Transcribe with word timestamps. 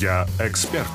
Я 0.00 0.26
эксперт. 0.40 0.86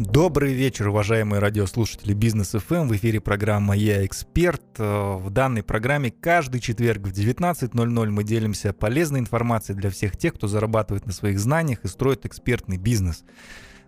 Добрый 0.00 0.52
вечер, 0.52 0.88
уважаемые 0.88 1.38
радиослушатели 1.38 2.12
Бизнес 2.12 2.50
ФМ. 2.50 2.88
В 2.88 2.96
эфире 2.96 3.20
программа 3.20 3.76
«Я 3.76 4.04
эксперт». 4.04 4.62
Э, 4.78 5.16
в 5.16 5.30
данной 5.30 5.62
программе 5.62 6.10
каждый 6.10 6.60
четверг 6.60 7.02
в 7.02 7.12
19.00 7.12 8.06
мы 8.10 8.24
делимся 8.24 8.72
полезной 8.72 9.20
информацией 9.20 9.78
для 9.78 9.90
всех 9.90 10.16
тех, 10.16 10.34
кто 10.34 10.48
зарабатывает 10.48 11.06
на 11.06 11.12
своих 11.12 11.38
знаниях 11.38 11.84
и 11.84 11.88
строит 11.88 12.26
экспертный 12.26 12.76
бизнес. 12.76 13.22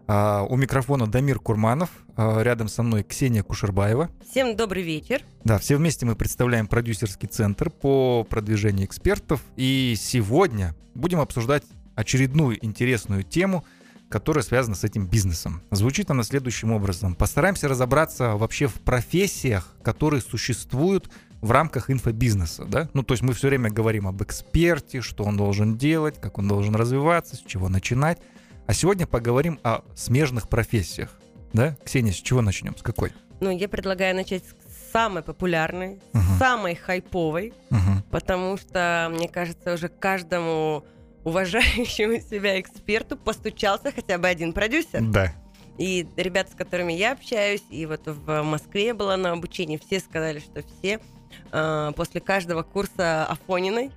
А, 0.08 0.44
у 0.48 0.56
микрофона 0.56 1.06
Дамир 1.06 1.38
Курманов, 1.38 1.90
а, 2.16 2.42
рядом 2.42 2.68
со 2.68 2.82
мной 2.82 3.02
Ксения 3.02 3.42
Кушербаева. 3.42 4.10
Всем 4.30 4.56
добрый 4.56 4.82
вечер. 4.82 5.22
Да, 5.44 5.58
все 5.58 5.76
вместе 5.76 6.06
мы 6.06 6.14
представляем 6.14 6.66
продюсерский 6.66 7.28
центр 7.28 7.70
по 7.70 8.24
продвижению 8.24 8.86
экспертов. 8.86 9.42
И 9.56 9.94
сегодня 9.98 10.74
будем 10.94 11.20
обсуждать 11.20 11.64
очередную 11.94 12.64
интересную 12.64 13.22
тему– 13.22 13.64
которая 14.08 14.44
связана 14.44 14.76
с 14.76 14.84
этим 14.84 15.06
бизнесом. 15.06 15.62
Звучит 15.70 16.10
она 16.10 16.22
следующим 16.22 16.72
образом. 16.72 17.14
Постараемся 17.14 17.68
разобраться 17.68 18.36
вообще 18.36 18.68
в 18.68 18.74
профессиях, 18.74 19.74
которые 19.82 20.20
существуют 20.20 21.10
в 21.40 21.50
рамках 21.50 21.90
инфобизнеса, 21.90 22.64
да? 22.64 22.88
Ну, 22.94 23.02
то 23.02 23.14
есть 23.14 23.22
мы 23.22 23.32
все 23.32 23.48
время 23.48 23.70
говорим 23.70 24.06
об 24.06 24.22
эксперте, 24.22 25.00
что 25.00 25.24
он 25.24 25.36
должен 25.36 25.76
делать, 25.76 26.20
как 26.20 26.38
он 26.38 26.48
должен 26.48 26.74
развиваться, 26.74 27.36
с 27.36 27.40
чего 27.40 27.68
начинать. 27.68 28.18
А 28.66 28.74
сегодня 28.74 29.06
поговорим 29.06 29.60
о 29.62 29.82
смежных 29.94 30.48
профессиях, 30.48 31.20
да? 31.52 31.76
Ксения, 31.84 32.12
с 32.12 32.16
чего 32.16 32.42
начнем? 32.42 32.76
С 32.76 32.82
какой? 32.82 33.12
Ну, 33.40 33.50
я 33.50 33.68
предлагаю 33.68 34.16
начать 34.16 34.42
с 34.42 34.92
самой 34.92 35.22
популярной, 35.22 36.00
uh-huh. 36.12 36.38
самой 36.38 36.74
хайповой, 36.74 37.52
uh-huh. 37.70 38.02
потому 38.10 38.56
что, 38.56 39.08
мне 39.14 39.28
кажется, 39.28 39.74
уже 39.74 39.88
каждому 39.88 40.84
уважающему 41.22 42.20
себя 42.30 42.60
эксперту 42.60 43.16
постучался 43.16 43.92
хотя 43.92 44.18
бы 44.18 44.26
один 44.26 44.52
продюсер. 44.52 45.00
Да. 45.00 45.32
И 45.78 46.08
ребята, 46.16 46.50
с 46.50 46.54
которыми 46.54 46.92
я 46.92 47.12
общаюсь, 47.12 47.62
и 47.70 47.86
вот 47.86 48.02
в 48.06 48.42
Москве 48.42 48.94
была 48.94 49.16
на 49.16 49.32
обучении, 49.32 49.76
все 49.76 50.00
сказали, 50.00 50.40
что 50.40 50.62
все 50.62 50.98
после 51.50 52.20
каждого 52.20 52.62
курса 52.62 53.26
Афониной. 53.26 53.92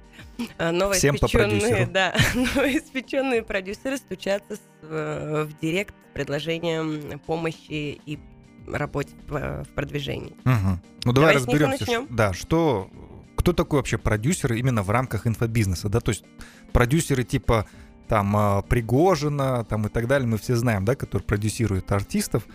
Э, 0.57 0.71
новоиспеченные, 0.71 1.87
да, 1.87 2.15
новоиспеченные 2.35 3.43
продюсеры 3.43 3.97
стучатся 3.97 4.57
э, 4.83 5.47
в 5.49 5.59
директ 5.59 5.93
с 5.93 6.13
предложением 6.13 7.19
помощи 7.19 7.99
и 8.05 8.19
работе 8.67 9.11
в, 9.27 9.65
продвижении. 9.75 10.35
Угу. 10.45 10.79
Ну 11.05 11.13
давай, 11.13 11.13
давай 11.13 11.35
разберемся, 11.35 12.05
да, 12.09 12.33
что 12.33 12.89
кто 13.35 13.53
такой 13.53 13.79
вообще 13.79 13.97
продюсер 13.97 14.53
именно 14.53 14.83
в 14.83 14.89
рамках 14.89 15.27
инфобизнеса, 15.27 15.89
да, 15.89 15.99
то 15.99 16.09
есть 16.09 16.23
продюсеры 16.71 17.23
типа 17.23 17.65
там 18.07 18.63
Пригожина 18.67 19.65
там 19.65 19.85
и 19.85 19.89
так 19.89 20.07
далее, 20.07 20.27
мы 20.27 20.37
все 20.37 20.55
знаем, 20.55 20.85
да, 20.85 20.95
которые 20.95 21.25
продюсируют 21.25 21.91
артистов, 21.91 22.45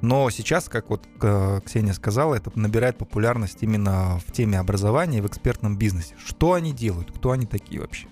но 0.00 0.28
сейчас, 0.30 0.68
как 0.68 0.90
вот 0.90 1.02
Ксения 1.64 1.92
сказала, 1.92 2.34
это 2.34 2.50
набирает 2.54 2.98
популярность 2.98 3.58
именно 3.62 4.20
в 4.26 4.32
теме 4.32 4.58
образования 4.58 5.18
и 5.18 5.20
в 5.20 5.26
экспертном 5.26 5.76
бизнесе. 5.76 6.14
Что 6.24 6.52
они 6.52 6.72
делают? 6.72 7.10
Кто 7.12 7.32
они 7.32 7.46
такие 7.46 7.80
вообще? 7.80 8.06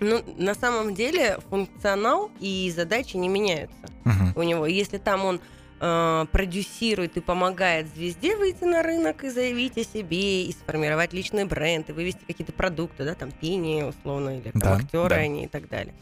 Ну, 0.00 0.22
на 0.36 0.54
самом 0.54 0.94
деле 0.94 1.38
функционал 1.48 2.30
и 2.40 2.72
задачи 2.74 3.16
не 3.16 3.28
меняются 3.28 3.86
uh-huh. 4.04 4.32
у 4.38 4.42
него. 4.42 4.66
Если 4.66 4.98
там 4.98 5.24
он 5.24 5.40
э, 5.80 6.26
продюсирует 6.30 7.16
и 7.16 7.20
помогает 7.20 7.88
звезде 7.94 8.36
выйти 8.36 8.64
на 8.64 8.82
рынок 8.82 9.24
и 9.24 9.30
заявить 9.30 9.78
о 9.78 9.84
себе, 9.84 10.44
и 10.44 10.52
сформировать 10.52 11.12
личный 11.14 11.44
бренд, 11.44 11.88
и 11.88 11.92
вывести 11.92 12.24
какие-то 12.26 12.52
продукты, 12.52 13.04
да, 13.04 13.14
там 13.14 13.30
пение 13.30 13.86
условно, 13.86 14.38
или 14.38 14.50
там 14.50 14.60
да, 14.60 14.76
актеры 14.76 15.08
да. 15.08 15.16
они 15.16 15.44
и 15.44 15.48
так 15.48 15.68
далее. 15.68 15.94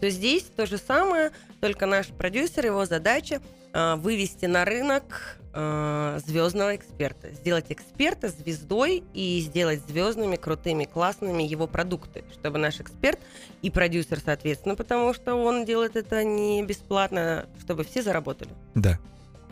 То 0.00 0.08
здесь 0.08 0.44
то 0.56 0.66
же 0.66 0.78
самое, 0.78 1.30
только 1.60 1.86
наш 1.86 2.08
продюсер, 2.08 2.66
его 2.66 2.86
задача 2.86 3.40
э, 3.72 3.96
вывести 3.96 4.46
на 4.46 4.64
рынок 4.64 5.38
э, 5.52 6.20
звездного 6.26 6.74
эксперта, 6.76 7.32
сделать 7.32 7.66
эксперта 7.68 8.28
звездой 8.28 9.04
и 9.12 9.40
сделать 9.40 9.82
звездными, 9.86 10.36
крутыми, 10.36 10.84
классными 10.84 11.42
его 11.42 11.66
продукты, 11.66 12.24
чтобы 12.32 12.58
наш 12.58 12.80
эксперт 12.80 13.18
и 13.60 13.70
продюсер, 13.70 14.20
соответственно, 14.24 14.74
потому 14.74 15.12
что 15.12 15.34
он 15.34 15.66
делает 15.66 15.96
это 15.96 16.24
не 16.24 16.62
бесплатно, 16.62 17.46
чтобы 17.60 17.84
все 17.84 18.02
заработали. 18.02 18.50
Да. 18.74 18.98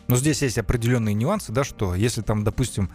Но 0.08 0.16
здесь 0.16 0.40
есть 0.40 0.56
определенные 0.56 1.14
нюансы, 1.14 1.52
да, 1.52 1.64
что 1.64 1.94
если 1.94 2.22
там, 2.22 2.42
допустим, 2.42 2.90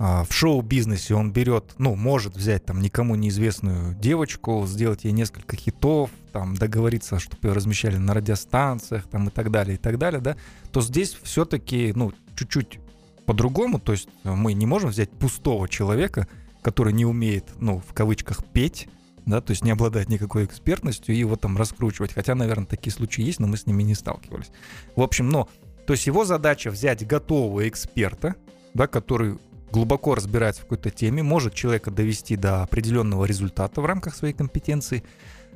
в 0.00 0.28
шоу-бизнесе 0.30 1.14
он 1.14 1.30
берет, 1.30 1.74
ну, 1.76 1.94
может 1.94 2.34
взять 2.34 2.64
там 2.64 2.80
никому 2.80 3.16
неизвестную 3.16 3.94
девочку, 3.96 4.64
сделать 4.66 5.04
ей 5.04 5.12
несколько 5.12 5.56
хитов, 5.56 6.08
там, 6.32 6.54
договориться, 6.54 7.18
чтобы 7.18 7.48
ее 7.48 7.52
размещали 7.52 7.98
на 7.98 8.14
радиостанциях, 8.14 9.06
там, 9.06 9.28
и 9.28 9.30
так 9.30 9.50
далее, 9.50 9.74
и 9.74 9.78
так 9.78 9.98
далее, 9.98 10.22
да, 10.22 10.36
то 10.72 10.80
здесь 10.80 11.18
все-таки, 11.22 11.92
ну, 11.94 12.14
чуть-чуть 12.34 12.78
по-другому, 13.26 13.78
то 13.78 13.92
есть 13.92 14.08
мы 14.24 14.54
не 14.54 14.64
можем 14.64 14.88
взять 14.88 15.10
пустого 15.10 15.68
человека, 15.68 16.26
который 16.62 16.94
не 16.94 17.04
умеет, 17.04 17.44
ну, 17.58 17.82
в 17.86 17.92
кавычках, 17.92 18.42
петь, 18.42 18.88
да, 19.26 19.42
то 19.42 19.50
есть 19.50 19.62
не 19.62 19.70
обладает 19.70 20.08
никакой 20.08 20.46
экспертностью 20.46 21.14
и 21.14 21.18
его 21.18 21.36
там 21.36 21.58
раскручивать. 21.58 22.14
Хотя, 22.14 22.34
наверное, 22.34 22.64
такие 22.64 22.90
случаи 22.90 23.22
есть, 23.22 23.38
но 23.38 23.46
мы 23.46 23.58
с 23.58 23.66
ними 23.66 23.82
не 23.82 23.94
сталкивались. 23.94 24.50
В 24.96 25.02
общем, 25.02 25.28
но 25.28 25.46
то 25.86 25.92
есть 25.92 26.06
его 26.06 26.24
задача 26.24 26.70
взять 26.70 27.06
готового 27.06 27.68
эксперта, 27.68 28.34
да, 28.72 28.86
который 28.86 29.38
глубоко 29.70 30.14
разбирается 30.14 30.62
в 30.62 30.64
какой-то 30.64 30.90
теме, 30.90 31.22
может 31.22 31.54
человека 31.54 31.90
довести 31.90 32.36
до 32.36 32.62
определенного 32.62 33.24
результата 33.24 33.80
в 33.80 33.86
рамках 33.86 34.14
своей 34.14 34.34
компетенции. 34.34 35.04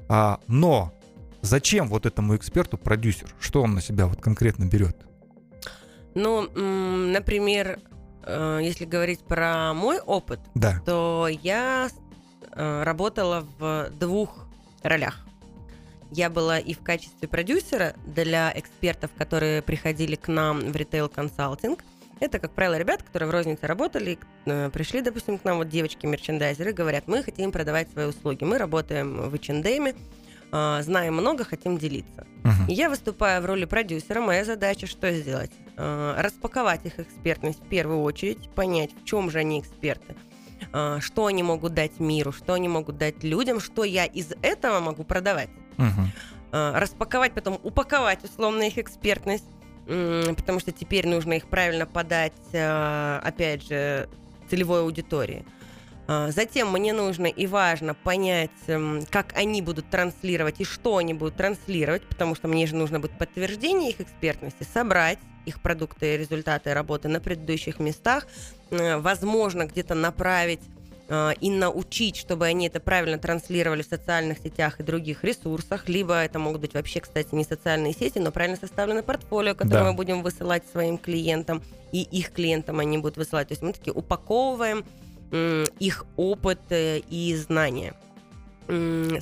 А, 0.09 0.41
но 0.47 0.93
зачем 1.43 1.89
вот 1.89 2.07
этому 2.07 2.37
эксперту 2.37 2.79
продюсер? 2.79 3.35
Что 3.41 3.63
он 3.63 3.75
на 3.75 3.81
себя 3.81 4.07
вот 4.07 4.21
конкретно 4.21 4.65
берет? 4.65 4.97
Ну, 6.15 6.49
например, 6.53 7.81
э, 8.23 8.61
если 8.63 8.85
говорить 8.85 9.21
про 9.21 9.75
мой 9.75 9.99
опыт, 9.99 10.41
да. 10.55 10.81
то 10.87 11.29
я 11.43 11.89
э, 12.53 12.83
работала 12.85 13.47
в 13.59 13.91
двух 13.99 14.47
ролях. 14.83 15.27
Я 16.13 16.31
была 16.31 16.61
и 16.61 16.75
в 16.75 16.81
качестве 16.81 17.27
продюсера 17.27 17.95
для 18.07 18.53
экспертов, 18.55 19.11
которые 19.19 19.63
приходили 19.63 20.15
к 20.15 20.29
нам 20.29 20.61
в 20.61 20.77
ритейл-консалтинг. 20.77 21.81
Это, 22.21 22.39
как 22.39 22.53
правило, 22.53 22.79
ребята, 22.79 23.05
которые 23.05 23.29
в 23.29 23.33
рознице 23.33 23.67
работали, 23.67 24.19
э, 24.47 24.71
пришли, 24.71 25.01
допустим, 25.01 25.39
к 25.39 25.45
нам 25.45 25.59
вот 25.59 25.69
девочки-мерчендайзеры, 25.69 26.73
говорят, 26.73 27.09
мы 27.09 27.23
хотим 27.23 27.53
продавать 27.53 27.91
свои 27.91 28.07
услуги, 28.07 28.45
мы 28.45 28.59
работаем 28.59 29.29
в 29.29 29.35
H&M, 29.35 29.95
знаем 30.83 31.15
много, 31.15 31.43
хотим 31.43 31.79
делиться. 31.79 32.25
Uh-huh. 32.45 32.53
Я 32.69 32.89
выступаю 32.89 33.43
в 33.43 33.47
роли 33.47 33.65
продюсера, 33.65 34.21
моя 34.21 34.45
задача 34.45 34.87
что 34.87 35.13
сделать? 35.13 35.51
Э, 35.77 36.15
распаковать 36.19 36.87
их 36.87 37.01
экспертность 37.01 37.59
в 37.59 37.69
первую 37.69 38.03
очередь, 38.03 38.49
понять, 38.51 38.91
в 38.93 39.05
чем 39.05 39.29
же 39.29 39.39
они 39.39 39.59
эксперты, 39.59 40.15
э, 40.73 40.99
что 41.01 41.27
они 41.27 41.43
могут 41.43 41.75
дать 41.75 41.99
миру, 41.99 42.31
что 42.31 42.53
они 42.53 42.69
могут 42.69 42.97
дать 42.97 43.25
людям, 43.25 43.59
что 43.59 43.83
я 43.83 44.05
из 44.05 44.33
этого 44.43 44.79
могу 44.79 45.03
продавать. 45.03 45.51
Угу. 45.79 46.09
Распаковать, 46.53 47.33
потом 47.33 47.59
упаковать 47.65 48.23
условно 48.23 48.63
их 48.63 48.79
экспертность, 48.79 49.45
потому 49.87 50.61
что 50.61 50.73
теперь 50.73 51.07
нужно 51.07 51.35
их 51.35 51.49
правильно 51.49 51.87
подать, 51.87 52.33
а, 52.53 53.21
опять 53.25 53.67
же, 53.67 54.09
целевой 54.49 54.81
аудитории. 54.81 55.45
А, 56.07 56.31
затем 56.31 56.71
мне 56.71 56.93
нужно 56.93 57.27
и 57.27 57.47
важно 57.47 57.95
понять, 57.95 58.51
как 59.11 59.33
они 59.37 59.63
будут 59.63 59.89
транслировать 59.91 60.61
и 60.61 60.65
что 60.65 60.99
они 60.99 61.15
будут 61.15 61.37
транслировать, 61.37 62.07
потому 62.07 62.35
что 62.35 62.49
мне 62.49 62.67
же 62.67 62.75
нужно 62.75 63.01
будет 63.01 63.19
подтверждение 63.19 63.91
их 63.91 64.01
экспертности, 64.01 64.67
собрать 64.73 65.19
их 65.47 65.61
продукты 65.61 66.15
и 66.15 66.19
результаты 66.19 66.73
работы 66.73 67.09
на 67.09 67.21
предыдущих 67.21 67.79
местах, 67.79 68.27
возможно, 68.71 69.67
где-то 69.67 69.95
направить 69.95 70.61
Э, 71.09 71.33
и 71.41 71.51
научить, 71.51 72.17
чтобы 72.17 72.47
они 72.47 72.67
это 72.67 72.81
правильно 72.81 73.19
транслировали 73.19 73.83
в 73.83 73.87
социальных 73.87 74.39
сетях 74.39 74.81
и 74.81 74.83
других 74.83 75.23
ресурсах, 75.23 75.89
либо 75.89 76.15
это 76.15 76.39
могут 76.39 76.63
быть 76.63 76.75
вообще, 76.75 77.01
кстати, 77.01 77.35
не 77.35 77.45
социальные 77.45 77.93
сети, 77.93 78.19
но 78.19 78.33
правильно 78.33 78.57
составленное 78.57 79.03
портфолио, 79.03 79.55
которое 79.55 79.85
да. 79.85 79.91
мы 79.91 79.93
будем 79.95 80.23
высылать 80.23 80.63
своим 80.73 80.97
клиентам, 80.97 81.63
и 81.93 82.03
их 82.03 82.33
клиентам 82.33 82.81
они 82.81 82.99
будут 82.99 83.19
высылать. 83.19 83.49
То 83.49 83.53
есть 83.53 83.63
мы 83.63 83.73
такие 83.73 83.93
упаковываем 83.93 84.85
их 85.81 86.07
опыт 86.17 86.61
э, 86.71 87.01
и 87.11 87.35
знания. 87.35 87.95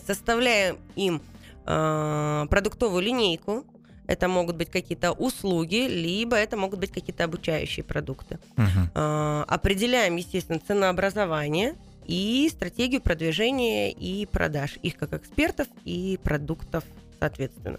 Составляем 0.06 0.79
им 0.95 1.23
э, 1.67 2.47
продуктовую 2.49 3.03
линейку, 3.03 3.65
это 4.07 4.29
могут 4.29 4.57
быть 4.57 4.71
какие-то 4.71 5.13
услуги, 5.13 5.87
либо 5.89 6.37
это 6.37 6.57
могут 6.57 6.81
быть 6.81 6.91
какие-то 6.91 7.25
обучающие 7.25 7.85
продукты. 7.85 8.39
Uh-huh. 8.57 9.45
Определяем, 9.45 10.17
естественно, 10.17 10.61
ценообразование 10.61 11.77
и 12.07 12.49
стратегию 12.51 13.01
продвижения 13.01 13.93
и 13.93 14.27
продаж 14.27 14.79
их 14.83 14.97
как 14.97 15.13
экспертов 15.15 15.69
и 15.85 16.19
продуктов, 16.23 16.85
соответственно. 17.21 17.79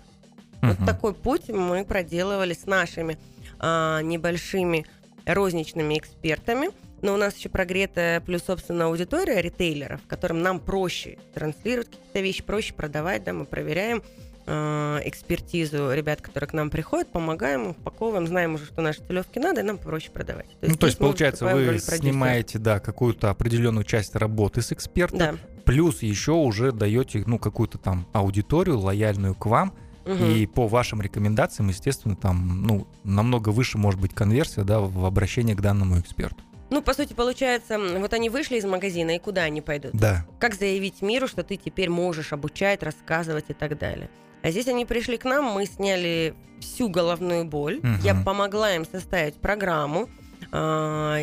Uh-huh. 0.62 0.76
Вот 0.78 0.86
такой 0.86 1.14
путь 1.14 1.50
мы 1.50 1.84
проделывали 1.84 2.54
с 2.54 2.66
нашими 2.66 3.18
а, 3.60 4.02
небольшими 4.02 4.86
розничными 5.26 5.98
экспертами 5.98 6.70
но 7.04 7.14
у 7.14 7.18
нас 7.18 7.36
еще 7.36 7.50
прогретая 7.50 8.22
плюс, 8.22 8.44
собственно, 8.44 8.86
аудитория 8.86 9.42
ритейлеров, 9.42 10.00
которым 10.08 10.42
нам 10.42 10.60
проще 10.60 11.20
транслировать 11.34 11.90
какие-то 11.90 12.20
вещи, 12.22 12.42
проще 12.42 12.74
продавать, 12.74 13.26
да, 13.26 13.34
мы 13.34 13.44
проверяем 13.44 14.02
э, 14.46 15.02
экспертизу 15.06 15.92
ребят, 15.94 16.22
которые 16.22 16.50
к 16.50 16.54
нам 16.54 16.70
приходят, 16.70 17.12
помогаем, 17.12 17.70
упаковываем, 17.70 18.28
знаем 18.28 18.56
уже, 18.56 18.66
что 18.66 18.82
наши 18.82 19.02
целевки 19.02 19.40
надо, 19.40 19.62
и 19.62 19.64
нам 19.64 19.78
проще 19.78 20.12
продавать. 20.12 20.48
То 20.60 20.66
есть, 20.66 20.76
ну, 20.76 20.78
то 20.78 20.86
есть 20.88 20.98
получается, 20.98 21.46
вы 21.46 21.80
снимаете, 21.80 22.60
да, 22.60 22.80
какую-то 22.80 23.30
определенную 23.30 23.84
часть 23.84 24.16
работы 24.16 24.62
с 24.62 24.72
экспертом, 24.72 25.20
да. 25.20 25.36
плюс 25.66 26.02
еще 26.02 26.34
уже 26.34 26.72
даете, 26.72 27.24
ну, 27.26 27.40
какую-то 27.40 27.78
там 27.78 28.08
аудиторию 28.14 28.80
лояльную 28.80 29.36
к 29.36 29.46
вам, 29.46 29.74
Угу. 30.06 30.26
И 30.26 30.46
по 30.48 30.68
вашим 30.68 31.02
рекомендациям, 31.02 31.70
естественно, 31.70 32.18
там, 32.18 32.64
ну, 32.64 32.88
намного 33.04 33.50
выше 33.50 33.78
может 33.78 34.02
быть 34.02 34.14
конверсия, 34.14 34.64
да, 34.64 34.82
в 34.82 35.06
обращении 35.06 35.54
к 35.54 35.62
данному 35.62 36.00
эксперту. 36.00 36.44
Ну, 36.70 36.82
по 36.82 36.94
сути, 36.94 37.14
получается, 37.14 37.78
вот 37.78 38.14
они 38.14 38.30
вышли 38.30 38.58
из 38.58 38.66
магазина, 38.66 39.12
и 39.16 39.20
куда 39.20 39.44
они 39.44 39.62
пойдут? 39.62 39.92
Да. 39.94 40.26
Как 40.40 40.56
заявить 40.56 41.02
миру, 41.02 41.28
что 41.28 41.44
ты 41.44 41.56
теперь 41.56 41.90
можешь 41.90 42.34
обучать, 42.34 42.82
рассказывать 42.82 43.46
и 43.50 43.54
так 43.54 43.78
далее? 43.78 44.10
А 44.44 44.52
здесь 44.52 44.68
они 44.68 44.86
пришли 44.86 45.18
к 45.18 45.24
нам, 45.24 45.46
мы 45.46 45.66
сняли 45.66 46.36
всю 46.60 46.90
головную 46.90 47.46
боль. 47.46 47.78
Угу. 47.78 48.04
Я 48.04 48.14
помогла 48.14 48.76
им 48.76 48.86
составить 48.86 49.36
программу. 49.36 50.10
А, 50.52 51.18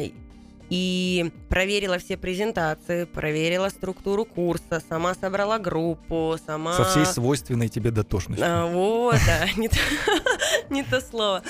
и 0.71 1.33
проверила 1.49 1.99
все 1.99 2.17
презентации, 2.17 3.05
проверила 3.05 3.69
структуру 3.69 4.25
курса, 4.25 4.81
сама 4.89 5.15
собрала 5.15 5.59
группу, 5.59 6.37
сама... 6.47 6.75
Со 6.75 6.85
всей 6.85 7.05
свойственной 7.05 7.69
тебе 7.69 7.91
дотошностью. 7.91 8.47
А, 8.49 8.67
вот, 8.67 9.17
да, 9.27 9.47
не 10.71 10.83
то, 10.85 11.01
слово. 11.01 11.43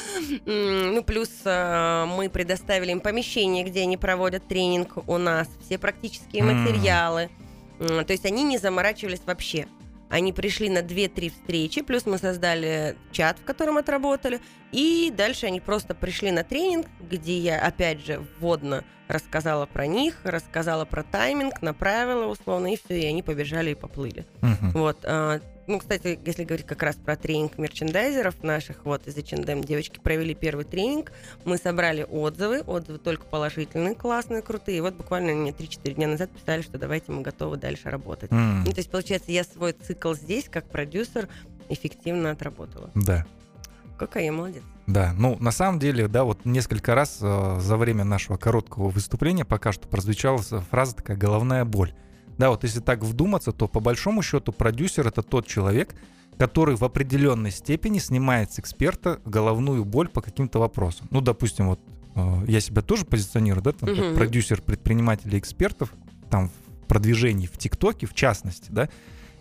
Ну, 0.47 1.05
плюс 1.05 1.31
а, 1.45 2.07
мы 2.07 2.31
предоставили 2.31 2.93
им 2.93 3.01
помещение, 3.01 3.63
где 3.63 3.83
они 3.83 3.97
проводят 3.97 4.49
тренинг 4.49 4.97
у 5.07 5.19
нас, 5.19 5.49
все 5.65 5.79
практические 5.79 6.43
материалы. 6.43 7.29
То 7.79 8.07
есть 8.09 8.27
они 8.27 8.43
не 8.43 8.59
заморачивались 8.59 9.23
вообще. 9.25 9.67
Они 10.11 10.33
пришли 10.33 10.69
на 10.69 10.81
2-3 10.81 11.31
встречи, 11.31 11.83
плюс 11.83 12.05
мы 12.05 12.19
создали 12.19 12.97
чат, 13.13 13.39
в 13.39 13.45
котором 13.45 13.79
отработали. 13.79 14.41
И 14.73 15.13
дальше 15.17 15.47
они 15.47 15.61
просто 15.61 15.95
пришли 15.95 16.33
на 16.33 16.43
тренинг, 16.43 16.87
где 17.01 17.39
я, 17.39 17.61
опять 17.61 18.05
же, 18.05 18.21
вводно 18.39 18.85
рассказала 19.07 19.67
про 19.67 19.87
них, 19.87 20.21
рассказала 20.25 20.85
про 20.85 21.03
тайминг, 21.03 21.63
направила 21.63 22.27
условно, 22.27 22.73
и 22.73 22.77
все, 22.77 23.01
и 23.01 23.07
они 23.07 23.23
побежали 23.23 23.71
и 23.71 23.75
поплыли. 23.75 24.27
Uh-huh. 24.41 24.71
Вот. 24.75 25.05
Ну, 25.71 25.79
кстати, 25.79 26.19
если 26.27 26.43
говорить 26.43 26.67
как 26.67 26.83
раз 26.83 26.97
про 26.97 27.15
тренинг 27.15 27.57
мерчендайзеров 27.57 28.43
наших, 28.43 28.85
вот 28.85 29.07
из 29.07 29.17
H&M 29.17 29.63
девочки 29.63 30.01
провели 30.01 30.35
первый 30.35 30.65
тренинг, 30.65 31.13
мы 31.45 31.59
собрали 31.59 32.05
отзывы, 32.11 32.63
отзывы 32.63 32.99
только 32.99 33.25
положительные, 33.25 33.95
классные, 33.95 34.43
крутые. 34.43 34.79
И 34.79 34.81
вот 34.81 34.95
буквально 34.95 35.33
мне 35.33 35.53
3-4 35.53 35.95
дня 35.95 36.09
назад 36.09 36.29
писали, 36.33 36.63
что 36.63 36.77
давайте 36.77 37.13
мы 37.13 37.23
готовы 37.23 37.57
дальше 37.57 37.89
работать. 37.89 38.33
Mm. 38.33 38.65
Ну, 38.67 38.73
то 38.73 38.79
есть, 38.79 38.91
получается, 38.91 39.31
я 39.31 39.45
свой 39.45 39.73
цикл 39.73 40.13
здесь, 40.15 40.49
как 40.49 40.65
продюсер, 40.65 41.29
эффективно 41.69 42.33
отработала. 42.33 42.91
Да. 42.97 43.25
Какая 43.97 44.25
я 44.25 44.33
молодец. 44.33 44.65
Да, 44.89 45.15
ну 45.17 45.37
на 45.39 45.53
самом 45.53 45.79
деле, 45.79 46.09
да, 46.09 46.25
вот 46.25 46.45
несколько 46.45 46.97
раз 46.97 47.19
э, 47.23 47.59
за 47.61 47.77
время 47.77 48.03
нашего 48.03 48.39
короткого 48.39 48.89
выступления 48.89 49.45
пока 49.45 49.71
что 49.71 49.87
прозвучала 49.87 50.39
фраза 50.39 50.97
такая 50.97 51.17
головная 51.17 51.65
боль. 51.65 51.95
Да, 52.41 52.49
вот 52.49 52.63
если 52.65 52.81
так 52.81 53.05
вдуматься, 53.05 53.53
то 53.53 53.69
по 53.69 53.81
большому 53.81 54.23
счету 54.23 54.51
продюсер 54.51 55.07
это 55.07 55.23
тот 55.23 55.47
человек, 55.47 55.95
который 56.39 56.75
в 56.75 56.83
определенной 56.83 57.51
степени 57.51 57.99
снимает 57.99 58.51
с 58.51 58.59
эксперта 58.59 59.21
головную 59.27 59.85
боль 59.85 60.09
по 60.09 60.23
каким-то 60.23 60.59
вопросам. 60.59 61.07
Ну, 61.11 61.21
допустим, 61.21 61.69
вот 61.69 61.81
э, 62.15 62.45
я 62.49 62.61
себя 62.61 62.81
тоже 62.81 63.05
позиционирую, 63.05 63.63
да, 63.63 63.73
там, 63.73 63.95
как 63.95 64.15
продюсер 64.15 64.63
предпринимателей 64.63 65.39
экспертов, 65.39 65.93
там 66.31 66.49
в 66.49 66.87
продвижении 66.87 67.47
в 67.47 67.59
ТикТоке, 67.59 68.07
в 68.07 68.15
частности, 68.15 68.69
да. 68.71 68.89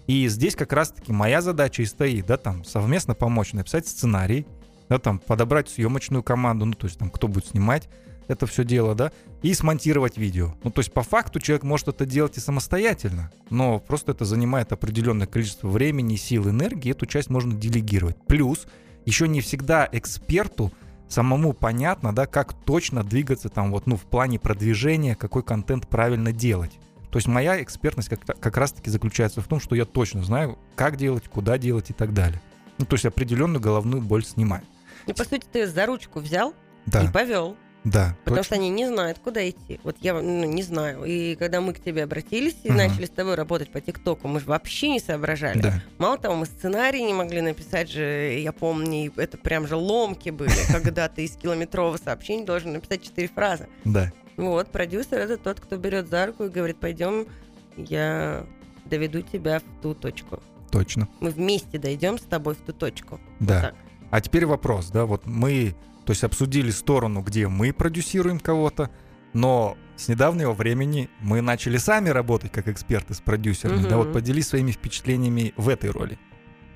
И 0.08 0.28
здесь 0.28 0.58
как 0.58 0.74
раз-таки 0.74 1.14
моя 1.14 1.42
задача 1.42 1.84
и 1.84 1.86
стоит, 1.86 2.26
да, 2.26 2.36
там 2.36 2.66
совместно 2.66 3.16
помочь 3.16 3.54
написать 3.54 3.88
сценарий, 3.88 4.46
да, 4.90 5.00
там 5.00 5.20
подобрать 5.20 5.70
съемочную 5.70 6.22
команду, 6.22 6.66
ну, 6.66 6.74
то 6.74 6.88
есть 6.88 7.00
там 7.00 7.10
кто 7.10 7.30
будет 7.30 7.46
снимать, 7.46 7.88
это 8.30 8.46
все 8.46 8.64
дело, 8.64 8.96
да, 8.96 9.12
и 9.42 9.54
смонтировать 9.54 10.18
видео. 10.18 10.54
Ну, 10.64 10.72
то 10.72 10.80
есть 10.80 10.94
по 10.94 11.02
факту 11.02 11.40
человек 11.40 11.64
может 11.64 11.90
это 11.90 12.06
делать 12.06 12.38
и 12.38 12.40
самостоятельно, 12.40 13.32
но 13.50 13.80
просто 13.80 14.12
это 14.12 14.24
занимает 14.24 14.72
определенное 14.72 15.28
количество 15.28 15.68
времени, 15.68 16.16
сил, 16.16 16.48
энергии, 16.48 16.92
эту 16.92 17.06
часть 17.06 17.30
можно 17.30 17.54
делегировать. 17.54 18.16
Плюс 18.28 18.68
еще 19.06 19.28
не 19.28 19.42
всегда 19.42 19.90
эксперту 19.92 20.72
самому 21.08 21.54
понятно, 21.54 22.14
да, 22.14 22.28
как 22.28 22.54
точно 22.54 23.04
двигаться 23.04 23.50
там 23.50 23.72
вот, 23.72 23.88
ну, 23.88 23.98
в 23.98 24.04
плане 24.04 24.40
продвижения, 24.40 25.16
какой 25.16 25.44
контент 25.44 25.88
правильно 25.88 26.32
делать. 26.32 26.72
То 27.10 27.18
есть 27.18 27.28
моя 27.28 27.62
экспертность 27.64 28.10
как, 28.10 28.40
как 28.40 28.58
раз-таки 28.58 28.92
заключается 28.92 29.42
в 29.42 29.48
том, 29.48 29.60
что 29.60 29.76
я 29.76 29.86
точно 29.86 30.24
знаю, 30.24 30.60
как 30.76 30.96
делать, 30.96 31.28
куда 31.28 31.58
делать 31.58 31.90
и 31.90 31.94
так 31.94 32.14
далее. 32.14 32.40
Ну, 32.78 32.86
то 32.86 32.94
есть 32.94 33.06
определенную 33.06 33.60
головную 33.60 34.04
боль 34.04 34.24
снимаю. 34.24 34.62
Ну, 35.08 35.16
по 35.16 35.24
сути, 35.24 35.46
ты 35.52 35.68
за 35.68 35.88
ручку 35.88 36.20
взял 36.20 36.54
да. 36.86 37.04
и 37.04 37.12
повел. 37.12 37.58
Да. 37.84 38.16
Потому 38.24 38.38
точно. 38.38 38.44
что 38.44 38.56
они 38.56 38.70
не 38.70 38.88
знают, 38.88 39.20
куда 39.20 39.48
идти. 39.50 39.80
Вот 39.84 39.98
я 40.02 40.14
ну, 40.14 40.44
не 40.46 40.64
знаю. 40.64 41.04
И 41.06 41.36
когда 41.36 41.62
мы 41.62 41.74
к 41.74 41.80
тебе 41.80 42.04
обратились 42.04 42.58
и 42.64 42.70
угу. 42.70 42.78
начали 42.78 43.06
с 43.06 43.10
тобой 43.10 43.36
работать 43.36 43.72
по 43.72 43.80
ТикТоку, 43.80 44.28
мы 44.28 44.40
же 44.40 44.48
вообще 44.48 44.90
не 44.90 45.00
соображали. 45.00 45.60
Да. 45.60 45.82
Мало 45.98 46.18
того, 46.18 46.36
мы 46.36 46.46
сценарий 46.46 47.04
не 47.04 47.14
могли 47.14 47.42
написать 47.42 47.90
же, 47.90 48.40
я 48.40 48.52
помню, 48.52 49.12
это 49.16 49.38
прям 49.38 49.68
же 49.68 49.76
ломки 49.76 50.30
были, 50.30 50.52
когда 50.84 51.08
ты 51.08 51.24
из 51.24 51.36
километрового 51.36 51.98
сообщения 51.98 52.46
должен 52.46 52.74
написать 52.74 53.04
четыре 53.04 53.30
фразы. 53.30 53.68
Да. 53.86 54.12
Вот, 54.36 54.72
продюсер 54.72 55.20
это 55.20 55.38
тот, 55.38 55.60
кто 55.60 55.78
берет 55.78 56.10
за 56.10 56.28
руку 56.28 56.46
и 56.46 56.50
говорит, 56.50 56.78
пойдем, 56.78 57.28
я 57.76 58.46
доведу 58.86 59.22
тебя 59.22 59.60
в 59.60 59.82
ту 59.82 59.94
точку. 59.94 60.42
Точно. 60.72 61.08
Мы 61.20 61.32
вместе 61.32 61.78
дойдем 61.78 62.18
с 62.18 62.22
тобой 62.22 62.56
в 62.56 62.60
ту 62.60 62.74
точку. 62.74 63.20
Да. 63.40 63.62
Вот 63.62 63.90
а 64.12 64.22
теперь 64.22 64.46
вопрос, 64.46 64.90
да, 64.90 65.06
вот 65.06 65.26
мы 65.26 65.76
то 66.10 66.14
есть 66.14 66.24
обсудили 66.24 66.72
сторону, 66.72 67.22
где 67.22 67.48
мы 67.48 67.72
продюсируем 67.72 68.40
кого-то, 68.40 68.90
но 69.34 69.78
с 69.96 70.08
недавнего 70.08 70.54
времени 70.54 71.08
мы 71.20 71.40
начали 71.42 71.78
сами 71.78 72.10
работать 72.10 72.52
как 72.52 72.68
эксперты 72.68 73.14
с 73.14 73.20
продюсерами. 73.22 73.82
Угу. 73.82 73.88
Да, 73.90 73.98
вот 73.98 74.12
поделись 74.12 74.48
своими 74.48 74.72
впечатлениями 74.72 75.54
в 75.56 75.70
этой 75.70 75.92
роли. 75.92 76.18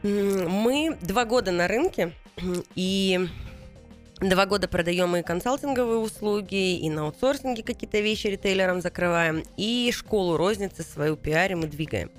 Мы 0.03 0.95
два 1.01 1.25
года 1.25 1.51
на 1.51 1.67
рынке, 1.67 2.11
и 2.75 3.27
два 4.21 4.45
года 4.45 4.67
продаем 4.67 5.15
и 5.15 5.23
консалтинговые 5.23 5.97
услуги, 5.97 6.77
и 6.77 6.87
на 6.91 7.05
аутсорсинге 7.05 7.63
какие-то 7.63 8.01
вещи 8.01 8.27
ритейлерам 8.27 8.81
закрываем, 8.81 9.43
и 9.57 9.91
школу 9.91 10.37
розницы 10.37 10.83
свою 10.83 11.17
пиарим 11.17 11.61
и 11.61 11.65
двигаем. 11.65 12.11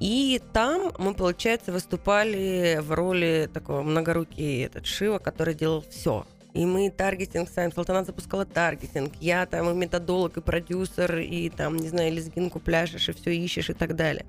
И 0.00 0.40
там 0.52 0.92
мы, 0.98 1.14
получается, 1.14 1.72
выступали 1.72 2.78
в 2.80 2.92
роли 2.92 3.48
такого 3.52 3.82
многорукий 3.82 4.64
этот 4.64 4.86
Шива, 4.86 5.18
который 5.18 5.54
делал 5.54 5.84
все. 5.90 6.24
И 6.54 6.64
мы 6.64 6.90
таргетинг 6.90 7.48
сами, 7.50 7.70
Салтанат 7.74 8.06
запускала 8.06 8.44
таргетинг, 8.44 9.12
я 9.20 9.46
там 9.46 9.70
и 9.70 9.74
методолог, 9.74 10.36
и 10.36 10.40
продюсер, 10.40 11.18
и 11.18 11.50
там, 11.50 11.76
не 11.76 11.88
знаю, 11.88 12.12
лезгинку 12.12 12.58
пляшешь, 12.58 13.08
и 13.08 13.12
все 13.12 13.30
ищешь, 13.30 13.70
и 13.70 13.74
так 13.74 13.94
далее. 13.94 14.24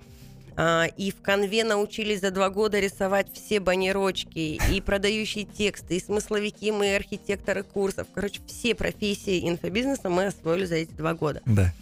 А, 0.55 0.87
и 0.97 1.11
в 1.11 1.21
конве 1.21 1.63
научились 1.63 2.19
за 2.19 2.31
два 2.31 2.49
года 2.49 2.79
рисовать 2.79 3.27
все 3.33 3.59
баннерочки, 3.61 4.59
и 4.71 4.81
продающие 4.81 5.45
тексты, 5.45 5.95
и 5.97 6.01
смысловики, 6.01 6.71
мы, 6.71 6.95
архитекторы 6.95 7.63
курсов. 7.63 8.07
Короче, 8.13 8.41
все 8.45 8.75
профессии 8.75 9.47
инфобизнеса 9.47 10.09
мы 10.09 10.25
освоили 10.25 10.65
за 10.65 10.75
эти 10.75 10.91
два 10.91 11.13
года. 11.13 11.41
Да. 11.45 11.73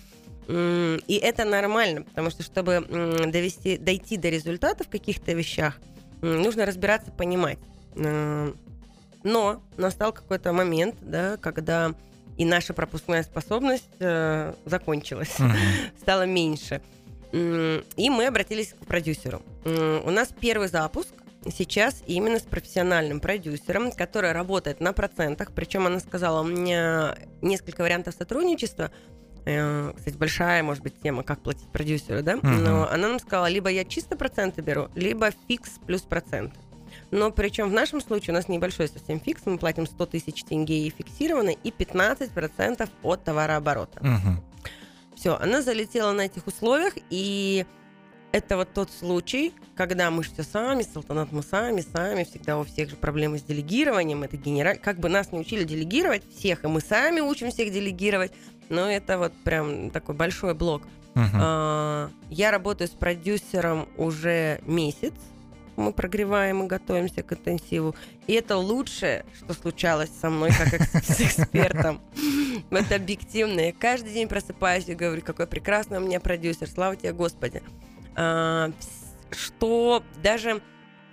И 0.47 1.19
это 1.21 1.43
нормально, 1.43 2.03
потому 2.03 2.29
что 2.29 2.43
чтобы 2.43 2.85
довести, 3.27 3.77
дойти 3.77 4.17
до 4.17 4.29
результата 4.29 4.83
в 4.83 4.89
каких-то 4.89 5.33
вещах, 5.33 5.77
нужно 6.21 6.65
разбираться, 6.65 7.11
понимать. 7.11 7.59
Но 7.95 9.61
настал 9.75 10.13
какой-то 10.13 10.53
момент, 10.53 10.95
да, 11.01 11.37
когда 11.37 11.93
и 12.37 12.45
наша 12.45 12.73
пропускная 12.73 13.23
способность 13.23 13.89
э, 13.99 14.53
закончилась, 14.65 15.35
mm-hmm. 15.39 15.99
стала 15.99 16.25
меньше. 16.25 16.81
И 17.33 18.09
мы 18.09 18.27
обратились 18.27 18.73
к 18.73 18.85
продюсеру. 18.85 19.41
У 19.65 20.09
нас 20.11 20.29
первый 20.39 20.69
запуск 20.69 21.09
сейчас 21.51 22.01
именно 22.07 22.39
с 22.39 22.43
профессиональным 22.43 23.19
продюсером, 23.19 23.91
который 23.91 24.31
работает 24.31 24.79
на 24.79 24.93
процентах. 24.93 25.51
Причем 25.53 25.85
она 25.87 25.99
сказала, 25.99 26.41
у 26.41 26.45
меня 26.45 27.17
несколько 27.41 27.81
вариантов 27.81 28.15
сотрудничества. 28.17 28.91
Э, 29.47 29.93
кстати, 29.95 30.17
большая, 30.17 30.61
может 30.61 30.83
быть, 30.83 30.99
тема, 31.01 31.23
как 31.23 31.39
платить 31.39 31.67
продюсеру, 31.69 32.21
да? 32.21 32.33
Uh-huh. 32.33 32.59
Но 32.59 32.89
она 32.89 33.07
нам 33.07 33.19
сказала, 33.19 33.47
либо 33.47 33.69
я 33.69 33.85
чисто 33.85 34.17
проценты 34.17 34.61
беру, 34.61 34.89
либо 34.93 35.29
фикс 35.47 35.79
плюс 35.85 36.01
процент. 36.01 36.53
Но 37.11 37.31
причем 37.31 37.69
в 37.69 37.71
нашем 37.71 38.01
случае 38.01 38.33
у 38.33 38.35
нас 38.35 38.49
небольшой 38.49 38.89
совсем 38.89 39.21
фикс, 39.21 39.43
мы 39.45 39.57
платим 39.57 39.85
100 39.85 40.05
тысяч 40.07 40.43
тенге 40.43 40.85
и 40.85 40.89
фиксированно, 40.89 41.51
и 41.51 41.69
15% 41.71 42.89
от 43.03 43.23
товарооборота. 43.23 44.01
Uh-huh. 44.01 44.43
Все, 45.15 45.37
она 45.37 45.61
залетела 45.61 46.11
на 46.11 46.25
этих 46.25 46.45
условиях, 46.45 46.93
и 47.09 47.65
это 48.33 48.57
вот 48.57 48.73
тот 48.73 48.91
случай, 48.91 49.53
когда 49.75 50.11
мы 50.11 50.23
все 50.23 50.43
сами, 50.43 50.83
Салтанат 50.83 51.31
мы 51.31 51.41
сами, 51.41 51.79
сами, 51.79 52.25
всегда 52.25 52.59
у 52.59 52.65
всех 52.65 52.89
же 52.89 52.97
проблемы 52.97 53.39
с 53.39 53.43
делегированием, 53.43 54.23
это 54.23 54.35
генераль... 54.35 54.77
Как 54.77 54.99
бы 54.99 55.07
нас 55.07 55.31
не 55.31 55.39
учили 55.39 55.63
делегировать 55.63 56.23
всех, 56.35 56.65
и 56.65 56.67
мы 56.67 56.81
сами 56.81 57.21
учим 57.21 57.49
всех 57.49 57.71
делегировать, 57.71 58.33
но 58.69 58.89
это 58.89 59.17
вот 59.17 59.33
прям 59.43 59.89
такой 59.89 60.15
большой 60.15 60.53
блок. 60.53 60.83
Uh-huh. 61.15 62.11
Я 62.29 62.51
работаю 62.51 62.87
с 62.87 62.91
продюсером 62.91 63.87
уже 63.97 64.61
месяц. 64.65 65.13
Мы 65.75 65.93
прогреваем 65.93 66.63
и 66.63 66.67
готовимся 66.67 67.23
к 67.23 67.33
интенсиву. 67.33 67.95
И 68.25 68.33
это 68.33 68.57
лучшее, 68.57 69.25
что 69.35 69.53
случалось 69.53 70.11
со 70.21 70.29
мной 70.29 70.51
как 70.51 70.81
с 71.03 71.21
экспертом. 71.21 72.01
Это 72.69 72.95
объективно. 72.95 73.59
Я 73.61 73.73
каждый 73.73 74.13
день 74.13 74.27
просыпаюсь 74.27 74.87
и 74.89 74.95
говорю, 74.95 75.21
какой 75.21 75.47
прекрасный 75.47 75.97
у 75.97 76.01
меня 76.01 76.19
продюсер. 76.19 76.67
Слава 76.67 76.95
тебе, 76.95 77.13
Господи. 77.13 77.61
А, 78.15 78.71
что 79.31 80.03
даже 80.21 80.61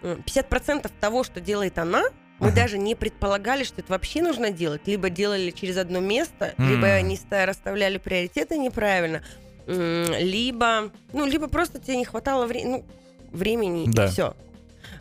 50% 0.02 0.90
того, 1.00 1.24
что 1.24 1.40
делает 1.40 1.78
она, 1.78 2.04
мы 2.38 2.48
uh-huh. 2.48 2.54
даже 2.54 2.78
не 2.78 2.94
предполагали, 2.94 3.64
что 3.64 3.80
это 3.80 3.92
вообще 3.92 4.22
нужно 4.22 4.50
делать. 4.50 4.82
Либо 4.86 5.08
делали 5.10 5.50
через 5.50 5.76
одно 5.76 6.00
место, 6.00 6.54
mm. 6.56 6.68
либо 6.68 7.00
не 7.00 7.18
расставляли 7.44 7.98
приоритеты 7.98 8.58
неправильно, 8.58 9.22
либо, 9.66 10.90
ну, 11.12 11.26
либо 11.26 11.48
просто 11.48 11.78
тебе 11.78 11.96
не 11.96 12.04
хватало 12.04 12.46
вре- 12.46 12.64
ну, 12.66 12.84
времени, 13.30 13.86
да. 13.88 14.06
и 14.06 14.08
все. 14.08 14.34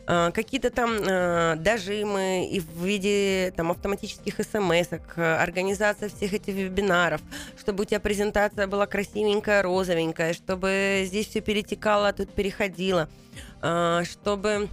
А, 0.06 0.32
какие-то 0.32 0.70
там 0.70 0.98
а, 1.08 1.56
дожимы 1.56 2.50
и 2.52 2.60
в 2.60 2.84
виде 2.84 3.54
там 3.56 3.72
автоматических 3.72 4.36
смс 4.36 4.88
организация 5.16 6.10
всех 6.10 6.34
этих 6.34 6.54
вебинаров, 6.56 7.22
чтобы 7.58 7.84
у 7.84 7.86
тебя 7.86 8.00
презентация 8.00 8.68
была 8.68 8.86
красивенькая, 8.86 9.62
розовенькая, 9.62 10.34
чтобы 10.34 11.04
здесь 11.06 11.28
все 11.28 11.42
перетекало, 11.42 12.10
а 12.10 12.14
тут 12.14 12.34
переходило, 12.34 13.10
а, 13.62 14.04
чтобы 14.04 14.70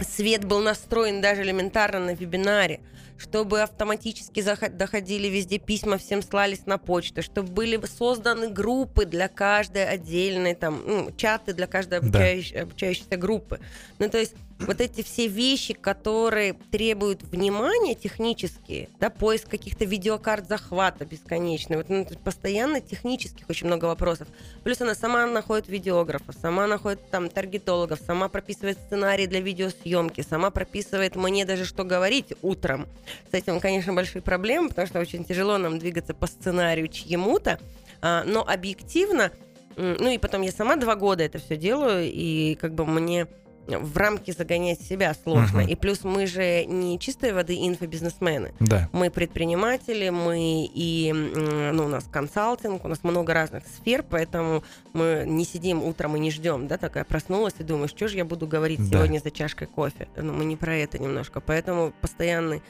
свет 0.00 0.44
был 0.44 0.60
настроен 0.60 1.20
даже 1.20 1.42
элементарно 1.42 1.98
на 2.00 2.14
вебинаре, 2.14 2.80
чтобы 3.18 3.62
автоматически 3.62 4.42
доходили 4.70 5.28
везде 5.28 5.58
письма, 5.58 5.98
всем 5.98 6.22
слались 6.22 6.66
на 6.66 6.78
почту, 6.78 7.22
чтобы 7.22 7.50
были 7.50 7.78
созданы 7.86 8.48
группы 8.48 9.04
для 9.04 9.28
каждой 9.28 9.86
отдельной, 9.86 10.54
там, 10.54 10.82
ну, 10.86 11.10
чаты 11.16 11.52
для 11.52 11.66
каждой 11.66 11.98
обучающей, 11.98 12.54
да. 12.54 12.62
обучающейся 12.62 13.16
группы. 13.16 13.60
Ну, 13.98 14.08
то 14.08 14.18
есть 14.18 14.34
вот 14.60 14.80
эти 14.80 15.02
все 15.02 15.28
вещи, 15.28 15.74
которые 15.74 16.54
требуют 16.70 17.22
внимания 17.22 17.94
технические, 17.94 18.88
да, 18.98 19.10
поиск 19.10 19.48
каких-то 19.48 19.84
видеокарт 19.84 20.48
захвата 20.48 21.04
бесконечный, 21.04 21.76
вот 21.76 21.88
ну, 21.88 22.06
постоянно 22.24 22.80
технических 22.80 23.48
очень 23.48 23.66
много 23.66 23.84
вопросов. 23.86 24.28
Плюс 24.64 24.80
она 24.80 24.94
сама 24.94 25.26
находит 25.26 25.68
видеографов, 25.68 26.34
сама 26.40 26.66
находит 26.66 27.08
там 27.10 27.28
таргетологов, 27.28 28.00
сама 28.04 28.28
прописывает 28.28 28.78
сценарий 28.78 29.26
для 29.26 29.40
видеосъемки, 29.40 30.24
сама 30.28 30.50
прописывает 30.50 31.14
мне 31.16 31.44
даже 31.44 31.64
что 31.64 31.84
говорить 31.84 32.32
утром. 32.42 32.86
С 33.30 33.34
этим, 33.34 33.60
конечно, 33.60 33.92
большие 33.92 34.22
проблемы, 34.22 34.68
потому 34.68 34.86
что 34.86 35.00
очень 35.00 35.24
тяжело 35.24 35.58
нам 35.58 35.78
двигаться 35.78 36.14
по 36.14 36.26
сценарию 36.26 36.88
чьему-то, 36.88 37.58
а, 38.00 38.24
но 38.24 38.46
объективно, 38.46 39.32
ну 39.76 40.10
и 40.10 40.18
потом 40.18 40.42
я 40.42 40.50
сама 40.50 40.76
два 40.76 40.96
года 40.96 41.22
это 41.22 41.38
все 41.38 41.56
делаю, 41.56 42.10
и 42.10 42.56
как 42.60 42.74
бы 42.74 42.84
мне 42.84 43.26
в 43.68 43.96
рамки 43.96 44.30
загонять 44.30 44.80
себя 44.80 45.14
сложно. 45.22 45.62
Угу. 45.62 45.68
И 45.68 45.74
плюс 45.74 46.04
мы 46.04 46.26
же 46.26 46.64
не 46.64 46.98
чистой 46.98 47.32
воды 47.32 47.54
инфобизнесмены. 47.54 48.54
Да. 48.60 48.88
Мы 48.92 49.10
предприниматели, 49.10 50.08
мы 50.08 50.68
и 50.72 51.12
ну, 51.12 51.84
у 51.84 51.88
нас 51.88 52.04
консалтинг, 52.10 52.84
у 52.84 52.88
нас 52.88 53.00
много 53.02 53.34
разных 53.34 53.64
сфер, 53.66 54.04
поэтому 54.08 54.64
мы 54.94 55.24
не 55.26 55.44
сидим 55.44 55.82
утром 55.82 56.16
и 56.16 56.20
не 56.20 56.30
ждем, 56.30 56.66
да, 56.66 56.78
такая 56.78 57.04
проснулась 57.04 57.54
и 57.58 57.62
думаешь, 57.62 57.90
что 57.90 58.08
же 58.08 58.16
я 58.16 58.24
буду 58.24 58.46
говорить 58.46 58.78
да. 58.88 58.98
сегодня 58.98 59.20
за 59.20 59.30
чашкой 59.30 59.68
кофе. 59.68 60.08
Ну, 60.16 60.32
мы 60.32 60.44
не 60.44 60.56
про 60.56 60.74
это 60.76 60.98
немножко. 60.98 61.40
Поэтому 61.40 61.92
постоянный 62.00 62.62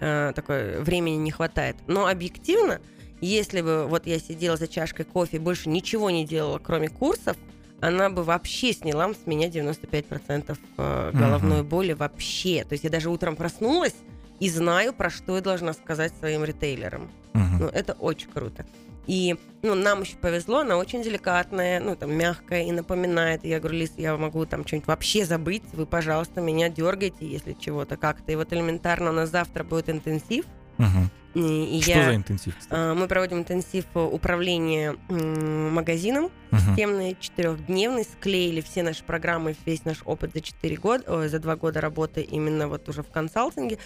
э, 0.00 0.32
такой 0.34 0.80
времени 0.80 1.16
не 1.16 1.30
хватает. 1.30 1.76
Но 1.86 2.06
объективно, 2.06 2.80
если 3.20 3.60
бы 3.62 3.86
вот 3.86 4.06
я 4.06 4.18
сидела 4.18 4.56
за 4.56 4.68
чашкой 4.68 5.04
кофе 5.04 5.36
и 5.36 5.40
больше 5.40 5.68
ничего 5.68 6.10
не 6.10 6.24
делала, 6.24 6.58
кроме 6.58 6.88
курсов, 6.88 7.36
она 7.80 8.08
бы 8.10 8.22
вообще 8.22 8.72
сняла 8.72 9.12
с 9.12 9.26
меня 9.26 9.48
95% 9.48 10.58
э, 10.76 11.10
головной 11.12 11.60
угу. 11.60 11.68
боли 11.68 11.92
вообще. 11.92 12.64
То 12.64 12.72
есть 12.72 12.84
я 12.84 12.90
даже 12.90 13.10
утром 13.10 13.36
проснулась 13.36 13.94
и 14.40 14.48
знаю, 14.48 14.92
про 14.92 15.10
что 15.10 15.36
я 15.36 15.42
должна 15.42 15.72
сказать 15.72 16.12
своим 16.18 16.44
ритейлерам. 16.44 17.10
Угу. 17.34 17.42
Ну, 17.60 17.66
это 17.66 17.92
очень 17.94 18.30
круто. 18.30 18.66
И 19.06 19.36
ну, 19.62 19.74
нам 19.74 20.02
еще 20.02 20.16
повезло, 20.16 20.58
она 20.58 20.76
очень 20.76 21.02
деликатная, 21.02 21.80
ну, 21.80 21.96
там, 21.96 22.14
мягкая 22.14 22.64
и 22.64 22.72
напоминает. 22.72 23.44
И 23.44 23.48
я 23.48 23.60
говорю, 23.60 23.78
Лиз, 23.78 23.92
я 23.96 24.16
могу 24.16 24.46
там 24.46 24.66
что-нибудь 24.66 24.88
вообще 24.88 25.24
забыть, 25.24 25.62
вы, 25.72 25.86
пожалуйста, 25.86 26.40
меня 26.40 26.68
дергайте, 26.68 27.26
если 27.26 27.52
чего-то 27.52 27.96
как-то. 27.96 28.32
И 28.32 28.36
вот 28.36 28.52
элементарно 28.52 29.10
у 29.10 29.14
нас 29.14 29.30
завтра 29.30 29.64
будет 29.64 29.88
интенсив. 29.88 30.44
Угу. 30.78 31.10
И 31.38 31.80
Что 31.82 31.90
я, 31.90 32.04
за 32.04 32.16
интенсив? 32.16 32.56
Кстати? 32.58 32.96
Мы 32.98 33.08
проводим 33.08 33.38
интенсив 33.38 33.84
управления 33.94 34.96
магазином, 35.10 36.30
угу. 36.50 36.60
системный, 36.60 37.16
четырехдневный, 37.20 38.04
склеили 38.04 38.62
все 38.62 38.82
наши 38.82 39.04
программы, 39.04 39.54
весь 39.66 39.84
наш 39.84 39.98
опыт 40.06 40.32
за 40.32 40.40
4 40.40 40.76
года, 40.76 41.04
ой, 41.06 41.28
за 41.28 41.38
2 41.38 41.56
года 41.56 41.82
работы 41.82 42.22
именно 42.22 42.68
вот 42.68 42.88
уже 42.88 43.02
в 43.02 43.10
консалтинге. 43.10 43.78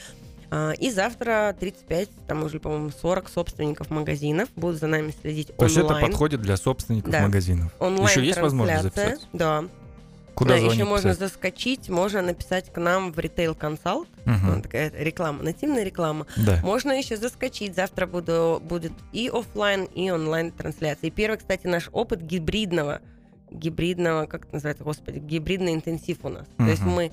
А, 0.51 0.73
и 0.73 0.91
завтра 0.91 1.55
35, 1.59 2.09
там 2.27 2.43
уже, 2.43 2.59
по-моему, 2.59 2.91
40 2.91 3.29
собственников 3.29 3.91
магазинов 3.91 4.49
будут 4.57 4.81
за 4.81 4.89
нами 4.89 5.13
следить 5.21 5.49
То 5.49 5.53
онлайн. 5.53 5.75
То 5.75 5.81
есть 5.81 5.91
это 5.91 6.07
подходит 6.07 6.43
для 6.43 6.57
собственников 6.57 7.11
да. 7.11 7.23
магазинов? 7.23 7.73
Онлайн 7.79 8.09
Еще 8.09 8.25
есть 8.25 8.41
возможность 8.41 8.83
записаться? 8.83 9.27
Да. 9.33 9.65
Куда 10.35 10.55
да, 10.55 10.61
еще 10.61 10.85
можно 10.85 11.11
писать? 11.11 11.19
заскочить, 11.19 11.89
можно 11.89 12.23
написать 12.23 12.73
к 12.73 12.81
нам 12.81 13.13
в 13.13 13.19
ритейл 13.19 13.55
консалт. 13.55 14.09
Угу. 14.25 14.63
Такая 14.63 14.91
реклама, 14.97 15.43
нативная 15.43 15.85
реклама. 15.85 16.27
Да. 16.37 16.61
Можно 16.63 16.93
еще 16.93 17.17
заскочить. 17.17 17.75
Завтра 17.75 18.07
буду, 18.07 18.61
будет 18.65 18.93
и 19.13 19.29
офлайн, 19.29 19.85
и 19.85 20.11
онлайн 20.11 20.51
трансляция. 20.51 21.09
И 21.09 21.11
первый, 21.11 21.37
кстати, 21.37 21.67
наш 21.67 21.91
опыт 21.93 22.23
гибридного, 22.23 23.03
гибридного, 23.51 24.27
как 24.27 24.45
это 24.47 24.55
называется, 24.55 24.83
господи, 24.83 25.19
гибридный 25.19 25.75
интенсив 25.75 26.19
у 26.23 26.31
нас. 26.31 26.47
Угу. 26.59 26.65
То 26.65 26.71
есть 26.71 26.83
мы 26.83 27.13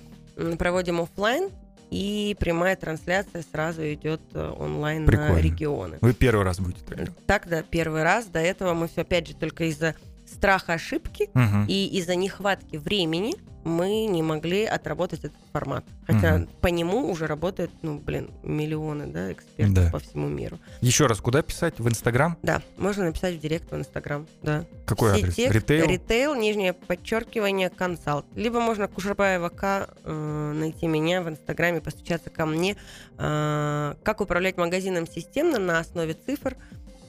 проводим 0.58 1.02
офлайн, 1.02 1.50
и 1.90 2.36
прямая 2.40 2.76
трансляция 2.76 3.44
сразу 3.52 3.82
идет 3.94 4.22
э, 4.34 4.54
онлайн 4.58 5.06
Прикольно. 5.06 5.34
на 5.34 5.40
регионы. 5.40 5.98
Вы 6.02 6.14
первый 6.14 6.44
раз 6.44 6.60
будете 6.60 6.84
так? 6.84 7.10
Так, 7.26 7.48
да, 7.48 7.64
первый 7.64 8.04
раз. 8.04 8.26
До 8.26 8.40
этого 8.40 8.74
мы 8.74 8.88
все, 8.88 9.02
опять 9.02 9.28
же, 9.28 9.36
только 9.36 9.66
из-за 9.66 9.96
страха 10.26 10.74
ошибки 10.74 11.30
угу. 11.34 11.66
и 11.68 11.88
из-за 12.00 12.16
нехватки 12.16 12.76
времени 12.78 13.34
мы 13.68 14.06
не 14.06 14.24
могли 14.24 14.66
отработать 14.66 15.20
этот 15.20 15.38
формат. 15.52 15.86
Хотя 16.06 16.36
угу. 16.36 16.48
по 16.62 16.68
нему 16.68 17.10
уже 17.10 17.28
работают, 17.28 17.72
ну, 17.82 18.00
блин, 18.00 18.32
миллионы, 18.44 19.08
да, 19.08 19.32
экспертов 19.32 19.86
да. 19.86 19.92
по 19.92 20.00
всему 20.00 20.28
миру. 20.28 20.58
Еще 20.82 21.06
раз, 21.06 21.20
куда 21.20 21.42
писать? 21.42 21.80
В 21.80 21.88
Инстаграм? 21.88 22.38
Да, 22.42 22.62
можно 22.78 23.06
написать 23.06 23.36
в 23.36 23.40
директ 23.40 23.72
в 23.72 23.76
Инстаграм, 23.76 24.26
да. 24.42 24.66
Какой 24.86 25.12
Все 25.12 25.20
адрес? 25.20 25.36
Текст, 25.36 25.56
ритейл? 25.56 25.86
Ритейл, 25.86 26.36
нижнее 26.36 26.74
подчеркивание, 26.74 27.70
консалт. 27.70 28.26
Либо 28.36 28.60
можно 28.60 28.88
Кушербаева 28.88 29.50
К 29.50 29.90
э, 30.04 30.54
найти 30.56 30.88
меня 30.88 31.22
в 31.22 31.30
Инстаграме, 31.30 31.82
постучаться 31.82 32.30
ко 32.30 32.46
мне. 32.46 32.78
Э, 33.18 33.96
как 34.04 34.22
управлять 34.22 34.58
магазином 34.58 35.08
системно 35.08 35.60
на 35.60 35.80
основе 35.80 36.14
цифр, 36.14 36.56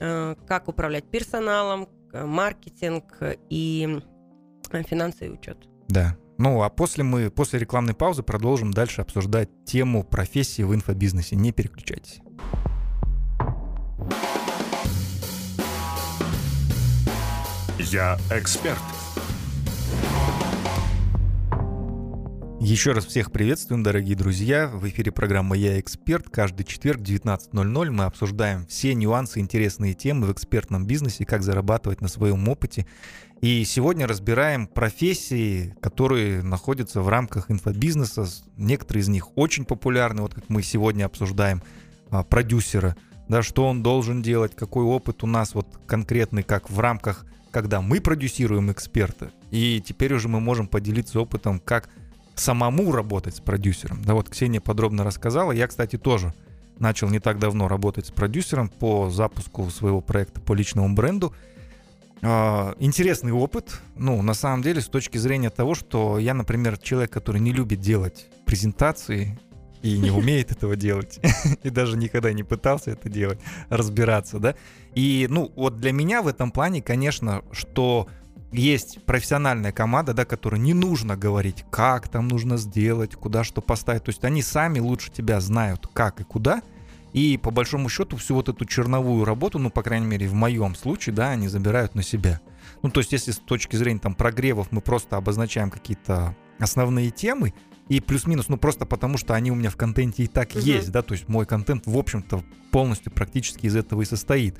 э, 0.00 0.35
как 0.47 0.69
управлять 0.69 1.05
персоналом, 1.05 1.88
маркетинг 2.12 3.05
и 3.49 4.00
э, 4.73 4.83
финансы 4.83 5.27
и 5.27 5.31
учет. 5.31 5.59
Да. 5.88 6.17
Ну, 6.40 6.62
а 6.62 6.71
после 6.71 7.02
мы, 7.02 7.30
после 7.30 7.59
рекламной 7.59 7.95
паузы 7.95 8.23
продолжим 8.23 8.71
дальше 8.71 9.00
обсуждать 9.00 9.49
тему 9.64 10.04
профессии 10.04 10.62
в 10.62 10.73
инфобизнесе. 10.73 11.35
Не 11.35 11.50
переключайтесь. 11.50 12.21
Я 17.78 18.16
эксперт. 18.30 18.78
Еще 22.61 22.92
раз 22.92 23.07
всех 23.07 23.33
приветствуем, 23.33 23.83
дорогие 23.83 24.16
друзья. 24.16 24.66
В 24.66 24.87
эфире 24.88 25.11
программа 25.11 25.57
«Я 25.57 25.80
эксперт». 25.80 26.28
Каждый 26.28 26.64
четверг 26.64 27.00
в 27.00 27.04
19.00 27.04 27.90
мы 27.90 28.04
обсуждаем 28.04 28.66
все 28.66 28.95
нюансы, 28.95 29.40
интересные 29.40 29.95
темы 29.95 30.26
в 30.26 30.33
экспертном 30.33 30.85
бизнесе, 30.85 31.25
как 31.25 31.42
зарабатывать 31.42 32.00
на 32.00 32.09
своем 32.09 32.49
опыте. 32.49 32.87
И 33.40 33.64
сегодня 33.64 34.09
разбираем 34.09 34.66
профессии, 34.66 35.75
которые 35.80 36.42
находятся 36.42 37.02
в 37.02 37.09
рамках 37.09 37.50
инфобизнеса. 37.50 38.26
Некоторые 38.57 39.02
из 39.02 39.09
них 39.09 39.37
очень 39.37 39.64
популярны, 39.64 40.23
вот 40.23 40.35
как 40.35 40.49
мы 40.49 40.62
сегодня 40.62 41.04
обсуждаем 41.04 41.62
а, 42.11 42.25
продюсера, 42.25 42.97
да, 43.28 43.42
что 43.42 43.66
он 43.68 43.83
должен 43.83 44.23
делать, 44.23 44.57
какой 44.57 44.85
опыт 44.85 45.23
у 45.23 45.28
нас 45.28 45.54
вот 45.54 45.68
конкретный, 45.87 46.42
как 46.42 46.68
в 46.68 46.80
рамках, 46.80 47.26
когда 47.52 47.80
мы 47.80 48.00
продюсируем 48.00 48.73
эксперта. 48.73 49.30
И 49.52 49.83
теперь 49.87 50.14
уже 50.14 50.28
мы 50.28 50.40
можем 50.40 50.66
поделиться 50.66 51.21
опытом, 51.21 51.61
как 51.61 51.88
самому 52.35 52.90
работать 52.90 53.37
с 53.37 53.40
продюсером. 53.40 54.02
Да 54.02 54.14
вот 54.14 54.28
Ксения 54.30 54.61
подробно 54.61 55.04
рассказала. 55.04 55.52
Я, 55.52 55.68
кстати, 55.68 55.97
тоже 55.97 56.35
начал 56.78 57.09
не 57.09 57.21
так 57.21 57.38
давно 57.38 57.68
работать 57.68 58.07
с 58.07 58.11
продюсером 58.11 58.68
по 58.68 59.11
запуску 59.11 59.68
своего 59.71 60.00
проекта 60.00 60.40
по 60.40 60.54
личному 60.54 60.95
бренду. 60.95 61.35
А, 62.23 62.75
интересный 62.79 63.33
опыт, 63.33 63.81
ну, 63.97 64.23
на 64.23 64.35
самом 64.35 64.63
деле, 64.63 64.81
с 64.81 64.87
точки 64.87 65.19
зрения 65.19 65.51
того, 65.51 65.75
что 65.75 66.19
я, 66.19 66.35
например, 66.35 66.79
человек, 66.79 67.13
который 67.13 67.41
не 67.41 67.53
любит 67.53 67.81
делать 67.81 68.27
презентации, 68.45 69.39
и 69.83 69.99
не 69.99 70.11
умеет 70.11 70.51
этого 70.51 70.77
делать, 70.77 71.21
и 71.63 71.71
даже 71.71 71.97
никогда 71.97 72.33
не 72.33 72.43
пытался 72.43 72.91
это 72.91 73.09
делать, 73.09 73.39
разбираться, 73.69 74.39
да. 74.39 74.55
И, 74.95 75.27
ну, 75.31 75.53
вот 75.55 75.79
для 75.79 75.93
меня 75.93 76.23
в 76.23 76.29
этом 76.29 76.51
плане, 76.51 76.83
конечно, 76.83 77.43
что 77.53 78.09
есть 78.51 79.05
профессиональная 79.05 79.73
команда, 79.73 80.15
да, 80.15 80.25
которой 80.25 80.59
не 80.59 80.75
нужно 80.75 81.17
говорить, 81.17 81.65
как 81.71 82.09
там 82.09 82.29
нужно 82.29 82.57
сделать, 82.57 83.15
куда 83.15 83.45
что 83.45 83.61
поставить. 83.61 84.05
То 84.05 84.11
есть 84.11 84.25
они 84.25 84.43
сами 84.43 84.79
лучше 84.79 85.11
тебя 85.11 85.41
знают, 85.41 85.87
как 85.93 86.21
и 86.21 86.25
куда. 86.25 86.63
И 87.12 87.38
по 87.38 87.50
большому 87.50 87.88
счету 87.88 88.17
всю 88.17 88.35
вот 88.35 88.49
эту 88.49 88.65
черновую 88.65 89.25
работу, 89.25 89.59
ну, 89.59 89.71
по 89.71 89.83
крайней 89.83 90.07
мере, 90.07 90.29
в 90.29 90.35
моем 90.35 90.75
случае, 90.75 91.15
да, 91.15 91.31
они 91.31 91.49
забирают 91.49 91.95
на 91.95 92.03
себя. 92.03 92.41
Ну, 92.83 92.91
то 92.91 93.00
есть 93.00 93.12
если 93.12 93.31
с 93.33 93.38
точки 93.38 93.77
зрения 93.77 93.99
там 93.99 94.15
прогревов 94.15 94.69
мы 94.71 94.81
просто 94.81 95.17
обозначаем 95.17 95.71
какие-то 95.71 96.37
основные 96.59 97.11
темы, 97.11 97.55
и 97.88 98.00
плюс-минус, 98.00 98.49
ну 98.49 98.59
просто 98.59 98.85
потому, 98.85 99.17
что 99.17 99.35
они 99.35 99.50
у 99.50 99.55
меня 99.55 99.71
в 99.71 99.77
контенте 99.77 100.25
и 100.25 100.27
так 100.27 100.50
угу. 100.50 100.59
есть, 100.59 100.91
да, 100.91 101.03
то 101.03 101.15
есть 101.15 101.29
мой 101.29 101.47
контент, 101.47 101.87
в 101.87 101.97
общем-то, 101.97 102.43
полностью 102.71 103.11
практически 103.11 103.67
из 103.67 103.77
этого 103.77 104.03
и 104.03 104.05
состоит. 104.05 104.57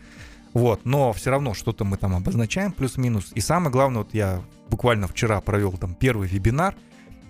Вот, 0.55 0.87
но 0.87 1.13
все 1.13 1.31
равно 1.31 1.53
что-то 1.53 1.85
мы 1.85 1.99
там 1.99 2.17
обозначаем 2.17 2.73
плюс-минус. 2.73 3.33
И 3.35 3.41
самое 3.41 3.71
главное, 3.71 4.03
вот 4.03 4.15
я 4.15 4.43
буквально 4.71 5.07
вчера 5.07 5.41
провел 5.43 5.73
там 5.73 5.95
первый 5.95 6.27
вебинар. 6.27 6.75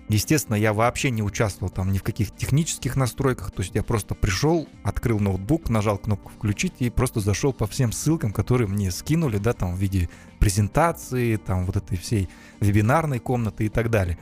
Естественно, 0.09 0.55
я 0.55 0.73
вообще 0.73 1.11
не 1.11 1.21
участвовал 1.21 1.71
там 1.71 1.91
ни 1.91 1.99
в 1.99 2.03
каких 2.03 2.35
технических 2.35 2.95
настройках. 2.95 3.51
То 3.51 3.61
есть 3.61 3.75
я 3.75 3.83
просто 3.83 4.15
пришел, 4.15 4.67
открыл 4.83 5.19
ноутбук, 5.19 5.69
нажал 5.69 5.99
кнопку 5.99 6.31
«Включить» 6.31 6.73
и 6.79 6.89
просто 6.89 7.19
зашел 7.19 7.53
по 7.53 7.67
всем 7.67 7.91
ссылкам, 7.91 8.33
которые 8.33 8.67
мне 8.67 8.89
скинули, 8.89 9.37
да, 9.37 9.53
там 9.53 9.75
в 9.75 9.77
виде 9.77 10.09
презентации, 10.39 11.35
там 11.35 11.67
вот 11.67 11.77
этой 11.77 11.95
всей 11.95 12.27
вебинарной 12.59 13.19
комнаты 13.19 13.67
и 13.67 13.69
так 13.69 13.91
далее. 13.91 14.17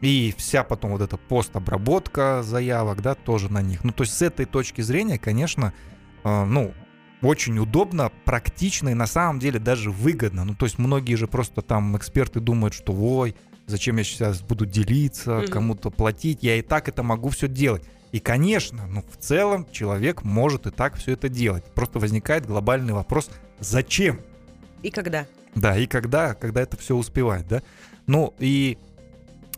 И 0.00 0.32
вся 0.38 0.62
потом 0.62 0.92
вот 0.92 1.00
эта 1.00 1.16
постобработка 1.16 2.44
заявок, 2.44 3.02
да, 3.02 3.16
тоже 3.16 3.50
на 3.50 3.60
них. 3.60 3.82
Ну, 3.82 3.90
то 3.90 4.04
есть 4.04 4.14
с 4.14 4.22
этой 4.22 4.46
точки 4.46 4.82
зрения, 4.82 5.18
конечно, 5.18 5.72
э, 6.22 6.44
ну, 6.44 6.74
очень 7.22 7.58
удобно, 7.58 8.12
практично 8.24 8.90
и 8.90 8.94
на 8.94 9.06
самом 9.06 9.40
деле 9.40 9.58
даже 9.58 9.90
выгодно. 9.90 10.44
Ну, 10.44 10.54
то 10.54 10.66
есть 10.66 10.78
многие 10.78 11.16
же 11.16 11.26
просто 11.26 11.62
там 11.62 11.96
эксперты 11.96 12.38
думают, 12.38 12.74
что 12.74 12.92
ой, 12.92 13.34
зачем 13.66 13.96
я 13.96 14.04
сейчас 14.04 14.40
буду 14.40 14.66
делиться, 14.66 15.30
mm-hmm. 15.32 15.48
кому-то 15.48 15.90
платить, 15.90 16.42
я 16.42 16.56
и 16.56 16.62
так 16.62 16.88
это 16.88 17.02
могу 17.02 17.30
все 17.30 17.48
делать. 17.48 17.82
И, 18.12 18.20
конечно, 18.20 18.86
ну, 18.86 19.02
в 19.02 19.16
целом 19.16 19.66
человек 19.72 20.22
может 20.22 20.66
и 20.66 20.70
так 20.70 20.96
все 20.96 21.12
это 21.12 21.28
делать. 21.28 21.64
Просто 21.74 21.98
возникает 21.98 22.46
глобальный 22.46 22.92
вопрос, 22.92 23.28
зачем? 23.58 24.20
И 24.82 24.90
когда? 24.90 25.26
Да, 25.54 25.76
и 25.76 25.86
когда, 25.86 26.34
когда 26.34 26.62
это 26.62 26.76
все 26.76 26.94
успевать, 26.94 27.48
да. 27.48 27.62
Ну, 28.06 28.34
и 28.38 28.78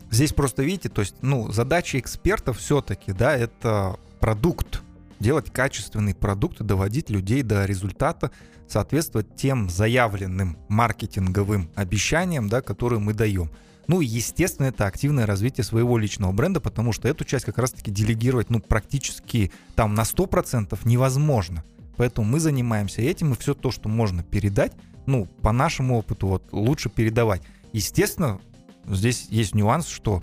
здесь 0.09 0.33
просто, 0.33 0.63
видите, 0.63 0.89
то 0.89 1.01
есть, 1.01 1.15
ну, 1.21 1.51
задача 1.51 1.99
экспертов 1.99 2.57
все-таки, 2.57 3.11
да, 3.11 3.35
это 3.35 3.99
продукт, 4.19 4.81
делать 5.19 5.51
качественный 5.51 6.15
продукт 6.15 6.61
и 6.61 6.63
доводить 6.63 7.09
людей 7.09 7.43
до 7.43 7.65
результата, 7.65 8.31
соответствовать 8.67 9.35
тем 9.35 9.69
заявленным 9.69 10.57
маркетинговым 10.67 11.69
обещаниям, 11.75 12.49
да, 12.49 12.61
которые 12.61 12.99
мы 12.99 13.13
даем. 13.13 13.49
Ну 13.87 14.01
и, 14.01 14.05
естественно, 14.05 14.67
это 14.67 14.85
активное 14.85 15.25
развитие 15.25 15.63
своего 15.63 15.97
личного 15.97 16.31
бренда, 16.33 16.59
потому 16.59 16.91
что 16.91 17.07
эту 17.07 17.23
часть 17.23 17.45
как 17.45 17.57
раз-таки 17.57 17.89
делегировать, 17.89 18.49
ну, 18.49 18.59
практически 18.59 19.51
там 19.75 19.95
на 19.95 20.01
100% 20.01 20.77
невозможно. 20.83 21.63
Поэтому 21.95 22.27
мы 22.27 22.39
занимаемся 22.39 23.01
этим, 23.01 23.33
и 23.33 23.37
все 23.37 23.53
то, 23.53 23.71
что 23.71 23.89
можно 23.89 24.23
передать, 24.23 24.73
ну, 25.05 25.25
по 25.41 25.51
нашему 25.51 25.97
опыту, 25.97 26.27
вот, 26.27 26.43
лучше 26.51 26.89
передавать. 26.89 27.41
Естественно, 27.71 28.39
здесь 28.85 29.27
есть 29.29 29.55
нюанс, 29.55 29.87
что 29.87 30.21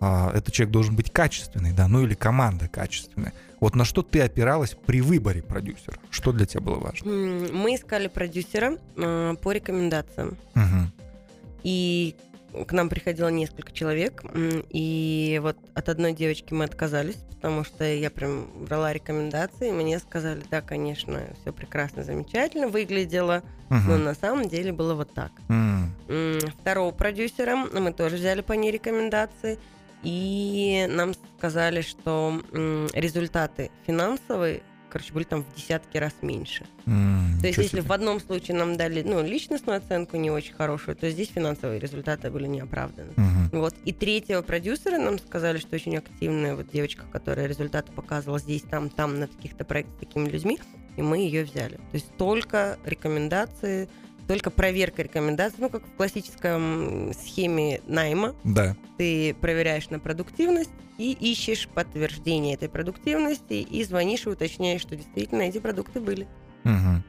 а, 0.00 0.32
этот 0.34 0.52
человек 0.52 0.72
должен 0.72 0.96
быть 0.96 1.12
качественный, 1.12 1.72
да, 1.72 1.86
ну 1.86 2.02
или 2.02 2.14
команда 2.14 2.66
качественная. 2.66 3.32
Вот 3.60 3.76
на 3.76 3.84
что 3.84 4.02
ты 4.02 4.20
опиралась 4.20 4.76
при 4.86 5.00
выборе 5.00 5.42
продюсера? 5.42 5.96
Что 6.10 6.32
для 6.32 6.44
тебя 6.44 6.60
было 6.60 6.80
важно? 6.80 7.08
Мы 7.08 7.76
искали 7.76 8.08
продюсера 8.08 8.78
э, 8.96 9.34
по 9.40 9.52
рекомендациям. 9.52 10.36
Угу. 10.56 10.90
И 11.62 12.16
к 12.66 12.72
нам 12.72 12.88
приходило 12.88 13.28
несколько 13.28 13.72
человек, 13.72 14.22
и 14.34 15.40
вот 15.42 15.56
от 15.74 15.88
одной 15.88 16.12
девочки 16.12 16.52
мы 16.52 16.64
отказались, 16.64 17.16
потому 17.36 17.64
что 17.64 17.84
я 17.84 18.10
прям 18.10 18.46
брала 18.66 18.92
рекомендации, 18.92 19.68
и 19.68 19.72
мне 19.72 19.98
сказали, 19.98 20.42
да, 20.50 20.60
конечно, 20.60 21.20
все 21.40 21.52
прекрасно, 21.52 22.04
замечательно 22.04 22.68
выглядело, 22.68 23.42
uh 23.70 23.78
но 23.88 23.96
на 23.96 24.14
самом 24.14 24.48
деле 24.48 24.72
было 24.72 24.94
вот 24.94 25.12
так. 25.14 25.32
uh 25.48 26.52
Второго 26.60 26.92
продюсера 26.92 27.56
мы 27.56 27.92
тоже 27.92 28.16
взяли 28.16 28.42
по 28.42 28.52
ней 28.52 28.70
рекомендации, 28.70 29.58
и 30.02 30.86
нам 30.90 31.14
сказали, 31.38 31.80
что 31.80 32.42
результаты 32.92 33.70
финансовые, 33.86 34.62
короче, 34.92 35.12
были 35.14 35.24
там 35.24 35.42
в 35.42 35.54
десятки 35.56 35.96
раз 35.96 36.12
меньше. 36.20 36.66
Mm, 36.84 37.40
то 37.40 37.46
есть, 37.46 37.58
если 37.58 37.80
себе. 37.80 37.88
в 37.88 37.92
одном 37.92 38.20
случае 38.20 38.58
нам 38.58 38.76
дали 38.76 39.02
ну, 39.02 39.22
личностную 39.22 39.78
оценку 39.78 40.18
не 40.18 40.30
очень 40.30 40.52
хорошую, 40.52 40.96
то 40.96 41.10
здесь 41.10 41.30
финансовые 41.30 41.80
результаты 41.80 42.30
были 42.30 42.46
неоправданы. 42.46 43.12
Mm-hmm. 43.12 43.58
Вот. 43.58 43.74
И 43.86 43.92
третьего 43.92 44.42
продюсера 44.42 44.98
нам 44.98 45.18
сказали, 45.18 45.56
что 45.56 45.74
очень 45.76 45.96
активная 45.96 46.54
вот 46.54 46.70
девочка, 46.70 47.04
которая 47.10 47.46
результаты 47.46 47.90
показывала 47.92 48.38
здесь, 48.38 48.62
там, 48.62 48.90
там, 48.90 49.18
на 49.18 49.28
каких-то 49.28 49.64
проектах 49.64 49.96
с 49.96 50.00
такими 50.00 50.28
людьми, 50.28 50.58
и 50.98 51.02
мы 51.02 51.18
ее 51.18 51.44
взяли. 51.44 51.76
То 51.76 51.94
есть 51.94 52.14
только 52.18 52.78
рекомендации 52.84 53.88
только 54.26 54.50
проверка 54.50 55.02
рекомендаций, 55.02 55.58
ну, 55.60 55.68
как 55.68 55.86
в 55.86 55.96
классическом 55.96 57.12
схеме 57.14 57.80
найма. 57.86 58.34
Да. 58.44 58.76
Ты 58.98 59.34
проверяешь 59.40 59.90
на 59.90 59.98
продуктивность 59.98 60.70
и 60.98 61.12
ищешь 61.12 61.68
подтверждение 61.68 62.54
этой 62.54 62.68
продуктивности 62.68 63.54
и 63.54 63.84
звонишь 63.84 64.26
и 64.26 64.30
уточняешь, 64.30 64.82
что 64.82 64.96
действительно 64.96 65.42
эти 65.42 65.58
продукты 65.58 66.00
были. 66.00 66.26
Угу. 66.64 67.02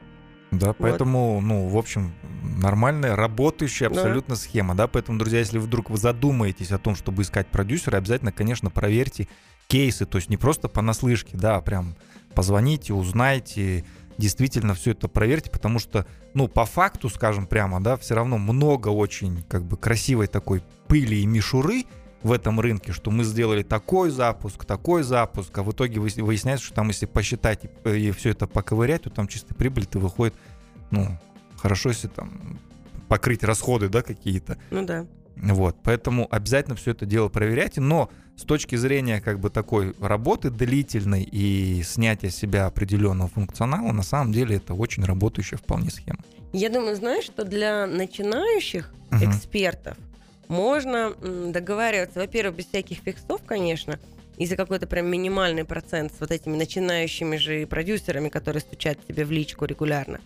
Да, 0.52 0.68
вот. 0.68 0.76
поэтому, 0.78 1.40
ну, 1.40 1.68
в 1.68 1.76
общем, 1.76 2.14
нормальная, 2.42 3.16
работающая 3.16 3.88
абсолютно 3.88 4.34
да. 4.34 4.40
схема, 4.40 4.74
да, 4.74 4.86
поэтому, 4.86 5.18
друзья, 5.18 5.40
если 5.40 5.58
вдруг 5.58 5.90
вы 5.90 5.98
задумаетесь 5.98 6.70
о 6.70 6.78
том, 6.78 6.94
чтобы 6.94 7.22
искать 7.22 7.48
продюсера, 7.48 7.96
обязательно, 7.96 8.32
конечно, 8.32 8.70
проверьте 8.70 9.28
кейсы, 9.66 10.06
то 10.06 10.18
есть 10.18 10.30
не 10.30 10.36
просто 10.36 10.68
понаслышке, 10.68 11.36
да, 11.36 11.56
а 11.56 11.60
прям 11.60 11.96
позвоните, 12.34 12.92
узнайте, 12.92 13.84
действительно 14.18 14.74
все 14.74 14.92
это 14.92 15.08
проверьте, 15.08 15.50
потому 15.50 15.78
что, 15.78 16.06
ну, 16.34 16.48
по 16.48 16.64
факту, 16.64 17.08
скажем 17.08 17.46
прямо, 17.46 17.82
да, 17.82 17.96
все 17.96 18.14
равно 18.14 18.38
много 18.38 18.88
очень, 18.88 19.42
как 19.48 19.64
бы, 19.64 19.76
красивой 19.76 20.26
такой 20.26 20.62
пыли 20.88 21.16
и 21.16 21.26
мишуры 21.26 21.84
в 22.22 22.32
этом 22.32 22.58
рынке, 22.58 22.92
что 22.92 23.10
мы 23.10 23.24
сделали 23.24 23.62
такой 23.62 24.10
запуск, 24.10 24.64
такой 24.64 25.02
запуск, 25.02 25.56
а 25.58 25.62
в 25.62 25.72
итоге 25.72 26.00
выясняется, 26.00 26.66
что 26.66 26.74
там, 26.76 26.88
если 26.88 27.06
посчитать 27.06 27.66
и, 27.84 27.90
и 27.90 28.10
все 28.12 28.30
это 28.30 28.46
поковырять, 28.46 29.02
то 29.02 29.10
там 29.10 29.28
чистая 29.28 29.54
прибыль-то 29.54 29.98
выходит, 29.98 30.34
ну, 30.90 31.18
хорошо, 31.56 31.90
если 31.90 32.08
там 32.08 32.58
покрыть 33.08 33.44
расходы, 33.44 33.88
да, 33.88 34.02
какие-то. 34.02 34.58
Ну 34.70 34.84
да. 34.86 35.06
Вот, 35.36 35.76
поэтому 35.82 36.28
обязательно 36.30 36.76
все 36.76 36.92
это 36.92 37.06
дело 37.06 37.28
проверяйте, 37.28 37.80
но 37.80 38.10
с 38.36 38.42
точки 38.42 38.76
зрения 38.76 39.20
как 39.20 39.38
бы 39.40 39.50
такой 39.50 39.94
работы 40.00 40.50
длительной 40.50 41.22
и 41.22 41.82
снятия 41.82 42.30
себя 42.30 42.66
определенного 42.66 43.28
функционала, 43.28 43.92
на 43.92 44.02
самом 44.02 44.32
деле 44.32 44.56
это 44.56 44.74
очень 44.74 45.04
работающая 45.04 45.56
вполне 45.56 45.90
схема. 45.90 46.18
Я 46.52 46.68
думаю, 46.70 46.96
знаешь, 46.96 47.24
что 47.24 47.44
для 47.44 47.86
начинающих 47.86 48.92
uh-huh. 49.10 49.28
экспертов 49.28 49.96
можно 50.48 51.14
договариваться, 51.20 52.20
во-первых, 52.20 52.56
без 52.56 52.66
всяких 52.66 52.98
фиксов, 52.98 53.40
конечно, 53.44 53.98
и 54.36 54.46
за 54.46 54.56
какой-то 54.56 54.86
прям 54.86 55.06
минимальный 55.06 55.64
процент 55.64 56.12
с 56.12 56.20
вот 56.20 56.30
этими 56.30 56.56
начинающими 56.56 57.36
же 57.36 57.66
продюсерами, 57.66 58.28
которые 58.28 58.60
стучат 58.60 58.98
тебе 59.06 59.24
в 59.24 59.30
личку 59.30 59.64
регулярно. 59.64 60.20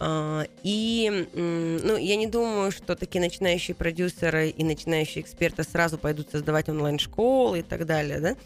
А, 0.00 0.44
и 0.62 1.28
ну, 1.34 1.96
я 1.96 2.16
не 2.16 2.28
думаю, 2.28 2.70
что 2.70 2.94
такие 2.94 3.20
начинающие 3.20 3.74
продюсеры 3.74 4.48
и 4.48 4.62
начинающие 4.62 5.22
эксперты 5.22 5.64
сразу 5.64 5.98
пойдут 5.98 6.30
создавать 6.30 6.68
онлайн-школы 6.68 7.58
и 7.58 7.62
так 7.62 7.84
далее. 7.84 8.20
Да? 8.20 8.36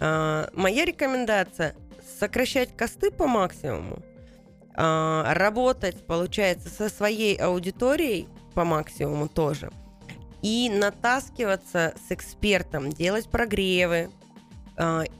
А, 0.00 0.48
моя 0.54 0.84
рекомендация– 0.86 1.74
сокращать 2.18 2.74
косты 2.76 3.10
по 3.10 3.26
максимуму, 3.26 3.98
а, 4.74 5.34
работать, 5.34 6.06
получается, 6.06 6.70
со 6.70 6.88
своей 6.88 7.36
аудиторией 7.36 8.26
по 8.54 8.64
максимуму 8.64 9.28
тоже, 9.28 9.70
и 10.40 10.70
натаскиваться 10.70 11.94
с 12.08 12.12
экспертом, 12.12 12.90
делать 12.90 13.28
прогревы. 13.28 14.10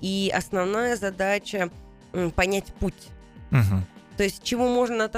И 0.01 0.33
основная 0.35 0.97
задача– 0.97 1.71
понять 2.35 2.73
путь. 2.81 3.09
Угу. 3.51 3.83
То 4.23 4.27
есть 4.27 4.45
чему 4.45 4.69
можно, 4.69 5.11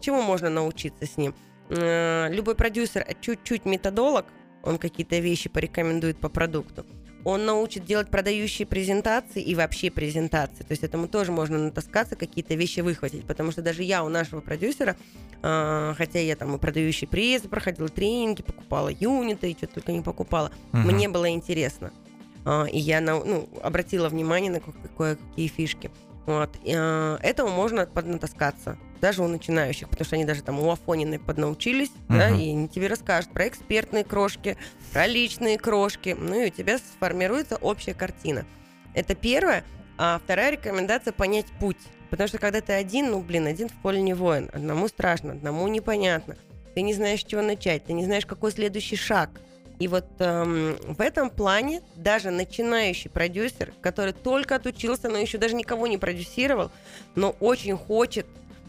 чему 0.00 0.22
можно 0.22 0.48
научиться 0.48 1.04
с 1.04 1.16
ним? 1.16 1.34
Любой 1.68 2.54
продюсер 2.54 3.04
чуть-чуть 3.20 3.64
методолог, 3.64 4.26
он 4.62 4.78
какие-то 4.78 5.18
вещи 5.18 5.48
порекомендует 5.48 6.16
по 6.18 6.28
продукту. 6.28 6.86
Он 7.24 7.44
научит 7.44 7.84
делать 7.84 8.08
продающие 8.08 8.64
презентации 8.64 9.42
и 9.42 9.56
вообще 9.56 9.90
презентации. 9.90 10.62
То 10.62 10.70
есть 10.70 10.84
этому 10.84 11.08
тоже 11.08 11.32
можно 11.32 11.58
натаскаться, 11.58 12.14
какие-то 12.14 12.54
вещи 12.54 12.78
выхватить. 12.78 13.26
Потому 13.26 13.50
что 13.50 13.62
даже 13.62 13.82
я 13.82 14.04
у 14.04 14.08
нашего 14.08 14.40
продюсера, 14.40 14.94
э, 15.42 15.94
хотя 15.98 16.20
я 16.20 16.36
там 16.36 16.54
и 16.54 16.58
продающий 16.60 17.08
пресс, 17.08 17.42
проходила 17.42 17.88
тренинги, 17.88 18.42
покупала 18.42 18.90
юниты 18.90 19.50
и 19.50 19.56
что-то 19.56 19.74
только 19.74 19.90
не 19.90 20.02
покупала, 20.02 20.52
угу. 20.72 20.82
мне 20.82 21.08
было 21.08 21.28
интересно. 21.30 21.92
а, 22.44 22.66
и 22.66 22.78
я 22.78 23.00
ну, 23.00 23.48
обратила 23.60 24.08
внимание 24.08 24.52
на 24.52 24.60
кое-какие 24.60 25.48
фишки. 25.48 25.90
Вот. 26.26 26.56
А, 26.68 27.18
этому 27.22 27.50
можно 27.50 27.86
поднатаскаться, 27.86 28.78
даже 29.00 29.22
у 29.22 29.28
начинающих, 29.28 29.88
потому 29.88 30.04
что 30.04 30.16
они 30.16 30.24
даже 30.24 30.42
там 30.42 30.58
у 30.58 30.70
Афонины 30.70 31.18
поднаучились, 31.18 31.90
uh-huh. 32.08 32.18
да, 32.18 32.28
и 32.30 32.50
они 32.50 32.68
тебе 32.68 32.88
расскажут 32.88 33.30
про 33.32 33.48
экспертные 33.48 34.04
крошки, 34.04 34.56
про 34.92 35.06
личные 35.06 35.58
крошки, 35.58 36.16
ну 36.18 36.40
и 36.40 36.46
у 36.48 36.50
тебя 36.50 36.78
сформируется 36.78 37.56
общая 37.56 37.94
картина. 37.94 38.44
Это 38.94 39.14
первое. 39.14 39.64
А 39.98 40.20
вторая 40.22 40.52
рекомендация– 40.52 41.12
понять 41.12 41.46
путь. 41.60 41.78
Потому 42.10 42.28
что 42.28 42.38
когда 42.38 42.60
ты 42.60 42.72
один, 42.72 43.10
ну, 43.10 43.20
блин, 43.20 43.46
один 43.46 43.68
в 43.68 43.72
поле 43.82 44.00
не 44.00 44.14
воин. 44.14 44.50
Одному 44.52 44.88
страшно, 44.88 45.32
одному 45.32 45.66
непонятно. 45.68 46.36
Ты 46.74 46.82
не 46.82 46.94
знаешь, 46.94 47.20
с 47.20 47.24
чего 47.24 47.42
начать, 47.42 47.84
ты 47.84 47.92
не 47.92 48.04
знаешь, 48.04 48.26
какой 48.26 48.52
следующий 48.52 48.96
шаг. 48.96 49.30
И 49.78 49.88
вот 49.88 50.06
эм, 50.20 50.76
в 50.94 51.00
этом 51.00 51.30
плане 51.30 51.82
даже 51.96 52.30
начинающий 52.30 53.10
продюсер, 53.10 53.72
который 53.80 54.12
только 54.12 54.56
отучился, 54.56 55.08
но 55.08 55.18
еще 55.18 55.38
даже 55.38 55.54
никого 55.54 55.86
не 55.86 55.98
продюсировал, 55.98 56.70
но 57.14 57.36
очень 57.40 57.76
хочет 57.76 58.26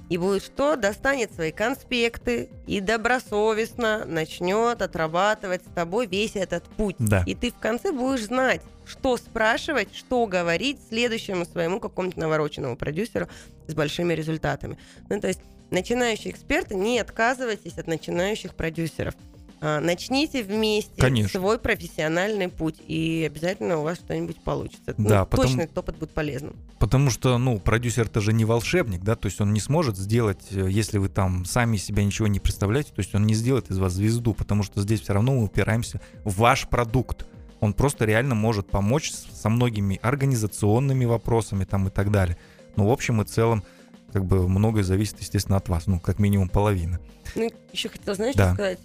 и 0.09 0.17
будет 0.17 0.43
что? 0.43 0.75
Достанет 0.75 1.33
свои 1.33 1.51
конспекты 1.51 2.49
и 2.65 2.79
добросовестно 2.79 4.05
начнет 4.05 4.81
отрабатывать 4.81 5.61
с 5.63 5.73
тобой 5.73 6.07
весь 6.07 6.35
этот 6.35 6.63
путь. 6.63 6.95
Да. 6.99 7.23
И 7.25 7.35
ты 7.35 7.51
в 7.51 7.57
конце 7.57 7.91
будешь 7.91 8.25
знать, 8.25 8.61
что 8.85 9.17
спрашивать, 9.17 9.93
что 9.93 10.25
говорить 10.25 10.79
следующему 10.87 11.45
своему 11.45 11.79
какому-то 11.79 12.19
навороченному 12.19 12.77
продюсеру 12.77 13.27
с 13.67 13.73
большими 13.73 14.13
результатами. 14.13 14.77
Ну, 15.09 15.19
то 15.19 15.27
есть 15.27 15.41
начинающие 15.71 16.31
эксперты, 16.31 16.75
не 16.75 16.99
отказывайтесь 16.99 17.77
от 17.77 17.87
начинающих 17.87 18.55
продюсеров. 18.55 19.13
А, 19.59 19.79
начните 19.79 20.43
вместе 20.43 21.01
Конечно. 21.01 21.39
свой 21.39 21.57
профессиональный 21.57 22.47
путь, 22.47 22.75
и 22.87 23.23
обязательно 23.25 23.79
у 23.79 23.83
вас 23.83 23.97
что-нибудь 23.97 24.37
получится. 24.37 24.93
Ну, 24.97 25.09
да, 25.09 25.19
ну, 25.21 25.25
потом, 25.25 25.45
точно 25.45 25.61
этот 25.61 25.77
опыт 25.79 25.97
будет 25.97 26.11
полезным. 26.11 26.55
Потому 26.77 27.09
что, 27.09 27.37
ну, 27.39 27.59
продюсер 27.59 28.05
это 28.05 28.21
же 28.21 28.33
не 28.33 28.45
волшебник, 28.45 29.01
да, 29.01 29.15
то 29.15 29.27
есть 29.27 29.41
он 29.41 29.53
не 29.53 29.59
сможет 29.59 29.97
сделать, 29.97 30.45
э, 30.51 30.67
если 30.69 30.99
вы 30.99 31.09
там 31.09 31.43
сами 31.45 31.77
себя 31.77 32.03
ничего 32.03 32.27
не 32.27 32.39
представляете, 32.39 32.91
то 32.93 32.99
есть 32.99 33.15
он 33.15 33.25
не 33.25 33.33
сделает 33.33 33.71
из 33.71 33.79
вас 33.79 33.93
звезду, 33.93 34.35
потому 34.35 34.61
что 34.61 34.81
здесь 34.81 35.01
все 35.01 35.13
равно 35.13 35.33
мы 35.33 35.43
упираемся 35.45 36.01
в 36.23 36.37
ваш 36.37 36.67
продукт. 36.67 37.25
Он 37.59 37.73
просто 37.73 38.05
реально 38.05 38.35
может 38.35 38.69
помочь 38.69 39.11
со 39.11 39.49
многими 39.49 39.99
организационными 40.03 41.05
вопросами 41.05 41.63
там 41.63 41.87
и 41.87 41.89
так 41.89 42.11
далее. 42.11 42.37
Но 42.75 42.87
в 42.87 42.91
общем 42.91 43.23
и 43.23 43.25
целом, 43.25 43.63
как 44.11 44.25
бы 44.25 44.47
многое 44.47 44.83
зависит, 44.83 45.19
естественно, 45.19 45.57
от 45.57 45.69
вас, 45.69 45.87
ну, 45.87 45.99
как 45.99 46.19
минимум 46.19 46.49
половина. 46.49 46.99
Ну, 47.35 47.51
еще 47.71 47.89
хотела, 47.89 48.15
знаешь, 48.15 48.35
да. 48.35 48.53
сказать, 48.53 48.79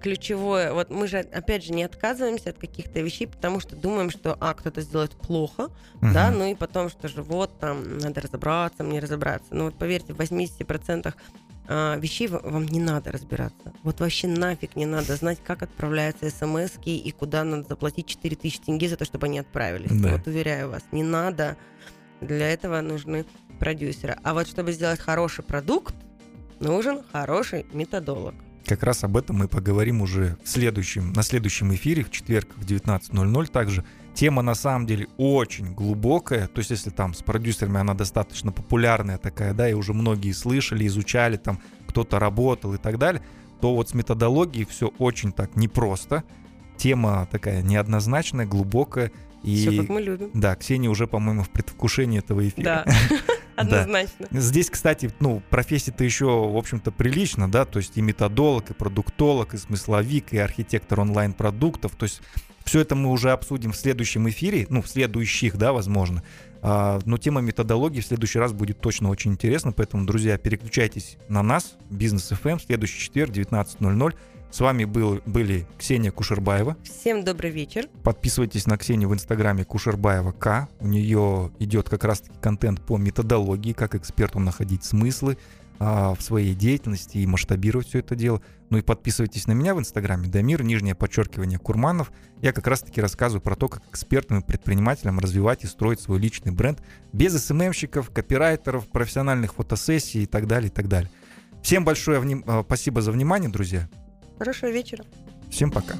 ключевое, 0.00 0.72
вот 0.72 0.90
мы 0.90 1.08
же, 1.08 1.18
опять 1.18 1.64
же, 1.64 1.72
не 1.72 1.82
отказываемся 1.82 2.50
от 2.50 2.58
каких-то 2.58 3.00
вещей, 3.00 3.26
потому 3.26 3.60
что 3.60 3.76
думаем, 3.76 4.10
что, 4.10 4.36
а, 4.40 4.54
кто-то 4.54 4.82
сделает 4.82 5.12
плохо, 5.12 5.64
угу. 5.94 6.12
да, 6.12 6.30
ну 6.30 6.44
и 6.44 6.54
потом, 6.54 6.90
что 6.90 7.08
же, 7.08 7.22
вот, 7.22 7.58
там, 7.58 7.98
надо 7.98 8.20
разобраться, 8.20 8.84
мне 8.84 9.00
разобраться. 9.00 9.48
Ну, 9.54 9.66
вот 9.66 9.74
поверьте, 9.74 10.12
в 10.12 10.20
80% 10.20 11.14
а, 11.70 11.96
вещей 11.96 12.28
вам 12.28 12.64
не 12.66 12.80
надо 12.80 13.12
разбираться. 13.12 13.72
Вот 13.82 14.00
вообще 14.00 14.26
нафиг 14.26 14.74
не 14.74 14.86
надо 14.86 15.16
знать, 15.16 15.38
как 15.44 15.62
отправляются 15.62 16.30
смс 16.30 16.72
и 16.84 17.14
куда 17.18 17.44
надо 17.44 17.68
заплатить 17.68 18.06
4000 18.06 18.60
тенге 18.60 18.88
за 18.88 18.96
то, 18.96 19.04
чтобы 19.04 19.26
они 19.26 19.38
отправились. 19.38 19.90
Да. 20.00 20.12
Вот 20.12 20.26
уверяю 20.26 20.70
вас, 20.70 20.82
не 20.92 21.02
надо. 21.02 21.56
Для 22.20 22.50
этого 22.50 22.80
нужны 22.80 23.26
продюсеры. 23.58 24.16
А 24.22 24.34
вот 24.34 24.48
чтобы 24.48 24.72
сделать 24.72 25.00
хороший 25.00 25.44
продукт, 25.44 25.94
нужен 26.60 27.00
хороший 27.12 27.66
методолог. 27.72 28.34
Как 28.66 28.82
раз 28.82 29.02
об 29.02 29.16
этом 29.16 29.36
мы 29.36 29.48
поговорим 29.48 30.02
уже 30.02 30.36
в 30.44 30.48
следующем, 30.48 31.12
на 31.14 31.22
следующем 31.22 31.74
эфире, 31.74 32.04
в 32.04 32.10
четверг 32.10 32.48
в 32.56 32.66
19.00 32.66 33.46
также. 33.50 33.84
Тема 34.12 34.42
на 34.42 34.54
самом 34.54 34.84
деле 34.86 35.06
очень 35.16 35.72
глубокая, 35.72 36.48
то 36.48 36.58
есть 36.58 36.70
если 36.70 36.90
там 36.90 37.14
с 37.14 37.22
продюсерами 37.22 37.78
она 37.78 37.94
достаточно 37.94 38.50
популярная 38.50 39.16
такая, 39.16 39.54
да, 39.54 39.70
и 39.70 39.74
уже 39.74 39.94
многие 39.94 40.32
слышали, 40.32 40.86
изучали, 40.86 41.36
там 41.36 41.60
кто-то 41.86 42.18
работал 42.18 42.74
и 42.74 42.78
так 42.78 42.98
далее, 42.98 43.22
то 43.60 43.74
вот 43.74 43.90
с 43.90 43.94
методологией 43.94 44.66
все 44.66 44.88
очень 44.98 45.32
так 45.32 45.56
непросто. 45.56 46.24
Тема 46.76 47.28
такая 47.30 47.62
неоднозначная, 47.62 48.44
глубокая. 48.44 49.12
И, 49.42 49.56
Все 49.56 49.80
как 49.80 49.88
мы 49.88 50.00
любим. 50.00 50.30
Да, 50.34 50.56
Ксения 50.56 50.90
уже, 50.90 51.06
по-моему, 51.06 51.42
в 51.42 51.50
предвкушении 51.50 52.18
этого 52.18 52.46
эфира. 52.46 52.84
Да. 52.84 52.84
Однозначно. 53.60 54.26
Да. 54.30 54.40
Здесь, 54.40 54.70
кстати, 54.70 55.10
ну, 55.20 55.42
профессия-то 55.50 56.04
еще, 56.04 56.26
в 56.26 56.56
общем-то, 56.56 56.92
прилично, 56.92 57.50
да, 57.50 57.64
то 57.64 57.78
есть 57.78 57.96
и 57.96 58.02
методолог, 58.02 58.70
и 58.70 58.74
продуктолог, 58.74 59.54
и 59.54 59.58
смысловик, 59.58 60.32
и 60.32 60.38
архитектор 60.38 61.00
онлайн-продуктов, 61.00 61.94
то 61.96 62.04
есть 62.04 62.20
все 62.64 62.80
это 62.80 62.94
мы 62.94 63.10
уже 63.10 63.30
обсудим 63.30 63.72
в 63.72 63.76
следующем 63.76 64.28
эфире, 64.28 64.66
ну, 64.68 64.82
в 64.82 64.88
следующих, 64.88 65.56
да, 65.56 65.72
возможно. 65.72 66.22
А, 66.60 66.98
но 67.04 67.16
тема 67.16 67.40
методологии 67.40 68.00
в 68.00 68.06
следующий 68.06 68.38
раз 68.38 68.52
будет 68.52 68.80
точно 68.80 69.10
очень 69.10 69.32
интересна, 69.32 69.72
поэтому, 69.72 70.04
друзья, 70.04 70.36
переключайтесь 70.38 71.16
на 71.28 71.42
нас, 71.42 71.76
Бизнес 71.88 72.30
FM, 72.30 72.52
эм, 72.52 72.60
следующий 72.60 73.00
четверг, 73.00 73.32
19.00. 73.32 74.14
С 74.50 74.60
вами 74.60 74.84
был, 74.84 75.20
были 75.26 75.66
Ксения 75.78 76.10
Кушербаева. 76.10 76.76
Всем 76.82 77.22
добрый 77.22 77.50
вечер. 77.50 77.86
Подписывайтесь 78.02 78.66
на 78.66 78.78
Ксению 78.78 79.10
в 79.10 79.14
инстаграме 79.14 79.64
Кушербаева 79.64 80.32
К. 80.32 80.68
У 80.80 80.88
нее 80.88 81.52
идет 81.58 81.90
как 81.90 82.04
раз-таки 82.04 82.38
контент 82.40 82.80
по 82.80 82.96
методологии, 82.96 83.74
как 83.74 83.94
эксперту 83.94 84.38
находить 84.38 84.84
смыслы 84.84 85.36
а, 85.78 86.14
в 86.14 86.22
своей 86.22 86.54
деятельности 86.54 87.18
и 87.18 87.26
масштабировать 87.26 87.88
все 87.88 87.98
это 87.98 88.16
дело. 88.16 88.40
Ну 88.70 88.78
и 88.78 88.82
подписывайтесь 88.82 89.46
на 89.46 89.52
меня 89.52 89.74
в 89.74 89.80
инстаграме 89.80 90.28
Дамир, 90.28 90.62
нижнее 90.62 90.94
подчеркивание 90.94 91.58
Курманов. 91.58 92.10
Я 92.40 92.52
как 92.52 92.66
раз-таки 92.66 93.02
рассказываю 93.02 93.42
про 93.42 93.54
то, 93.54 93.68
как 93.68 93.82
экспертным 93.90 94.40
и 94.40 94.44
предпринимателям 94.44 95.18
развивать 95.18 95.64
и 95.64 95.66
строить 95.66 96.00
свой 96.00 96.18
личный 96.18 96.52
бренд 96.52 96.82
без 97.12 97.34
СММщиков, 97.34 98.10
копирайтеров, 98.10 98.88
профессиональных 98.88 99.54
фотосессий 99.54 100.22
и 100.22 100.26
так 100.26 100.46
далее, 100.46 100.68
и 100.68 100.72
так 100.72 100.88
далее. 100.88 101.10
Всем 101.62 101.84
большое 101.84 102.18
вним... 102.18 102.44
А, 102.46 102.62
спасибо 102.64 103.02
за 103.02 103.12
внимание, 103.12 103.50
друзья. 103.50 103.88
Хорошего 104.38 104.70
вечера. 104.70 105.04
Всем 105.50 105.70
пока. 105.70 105.94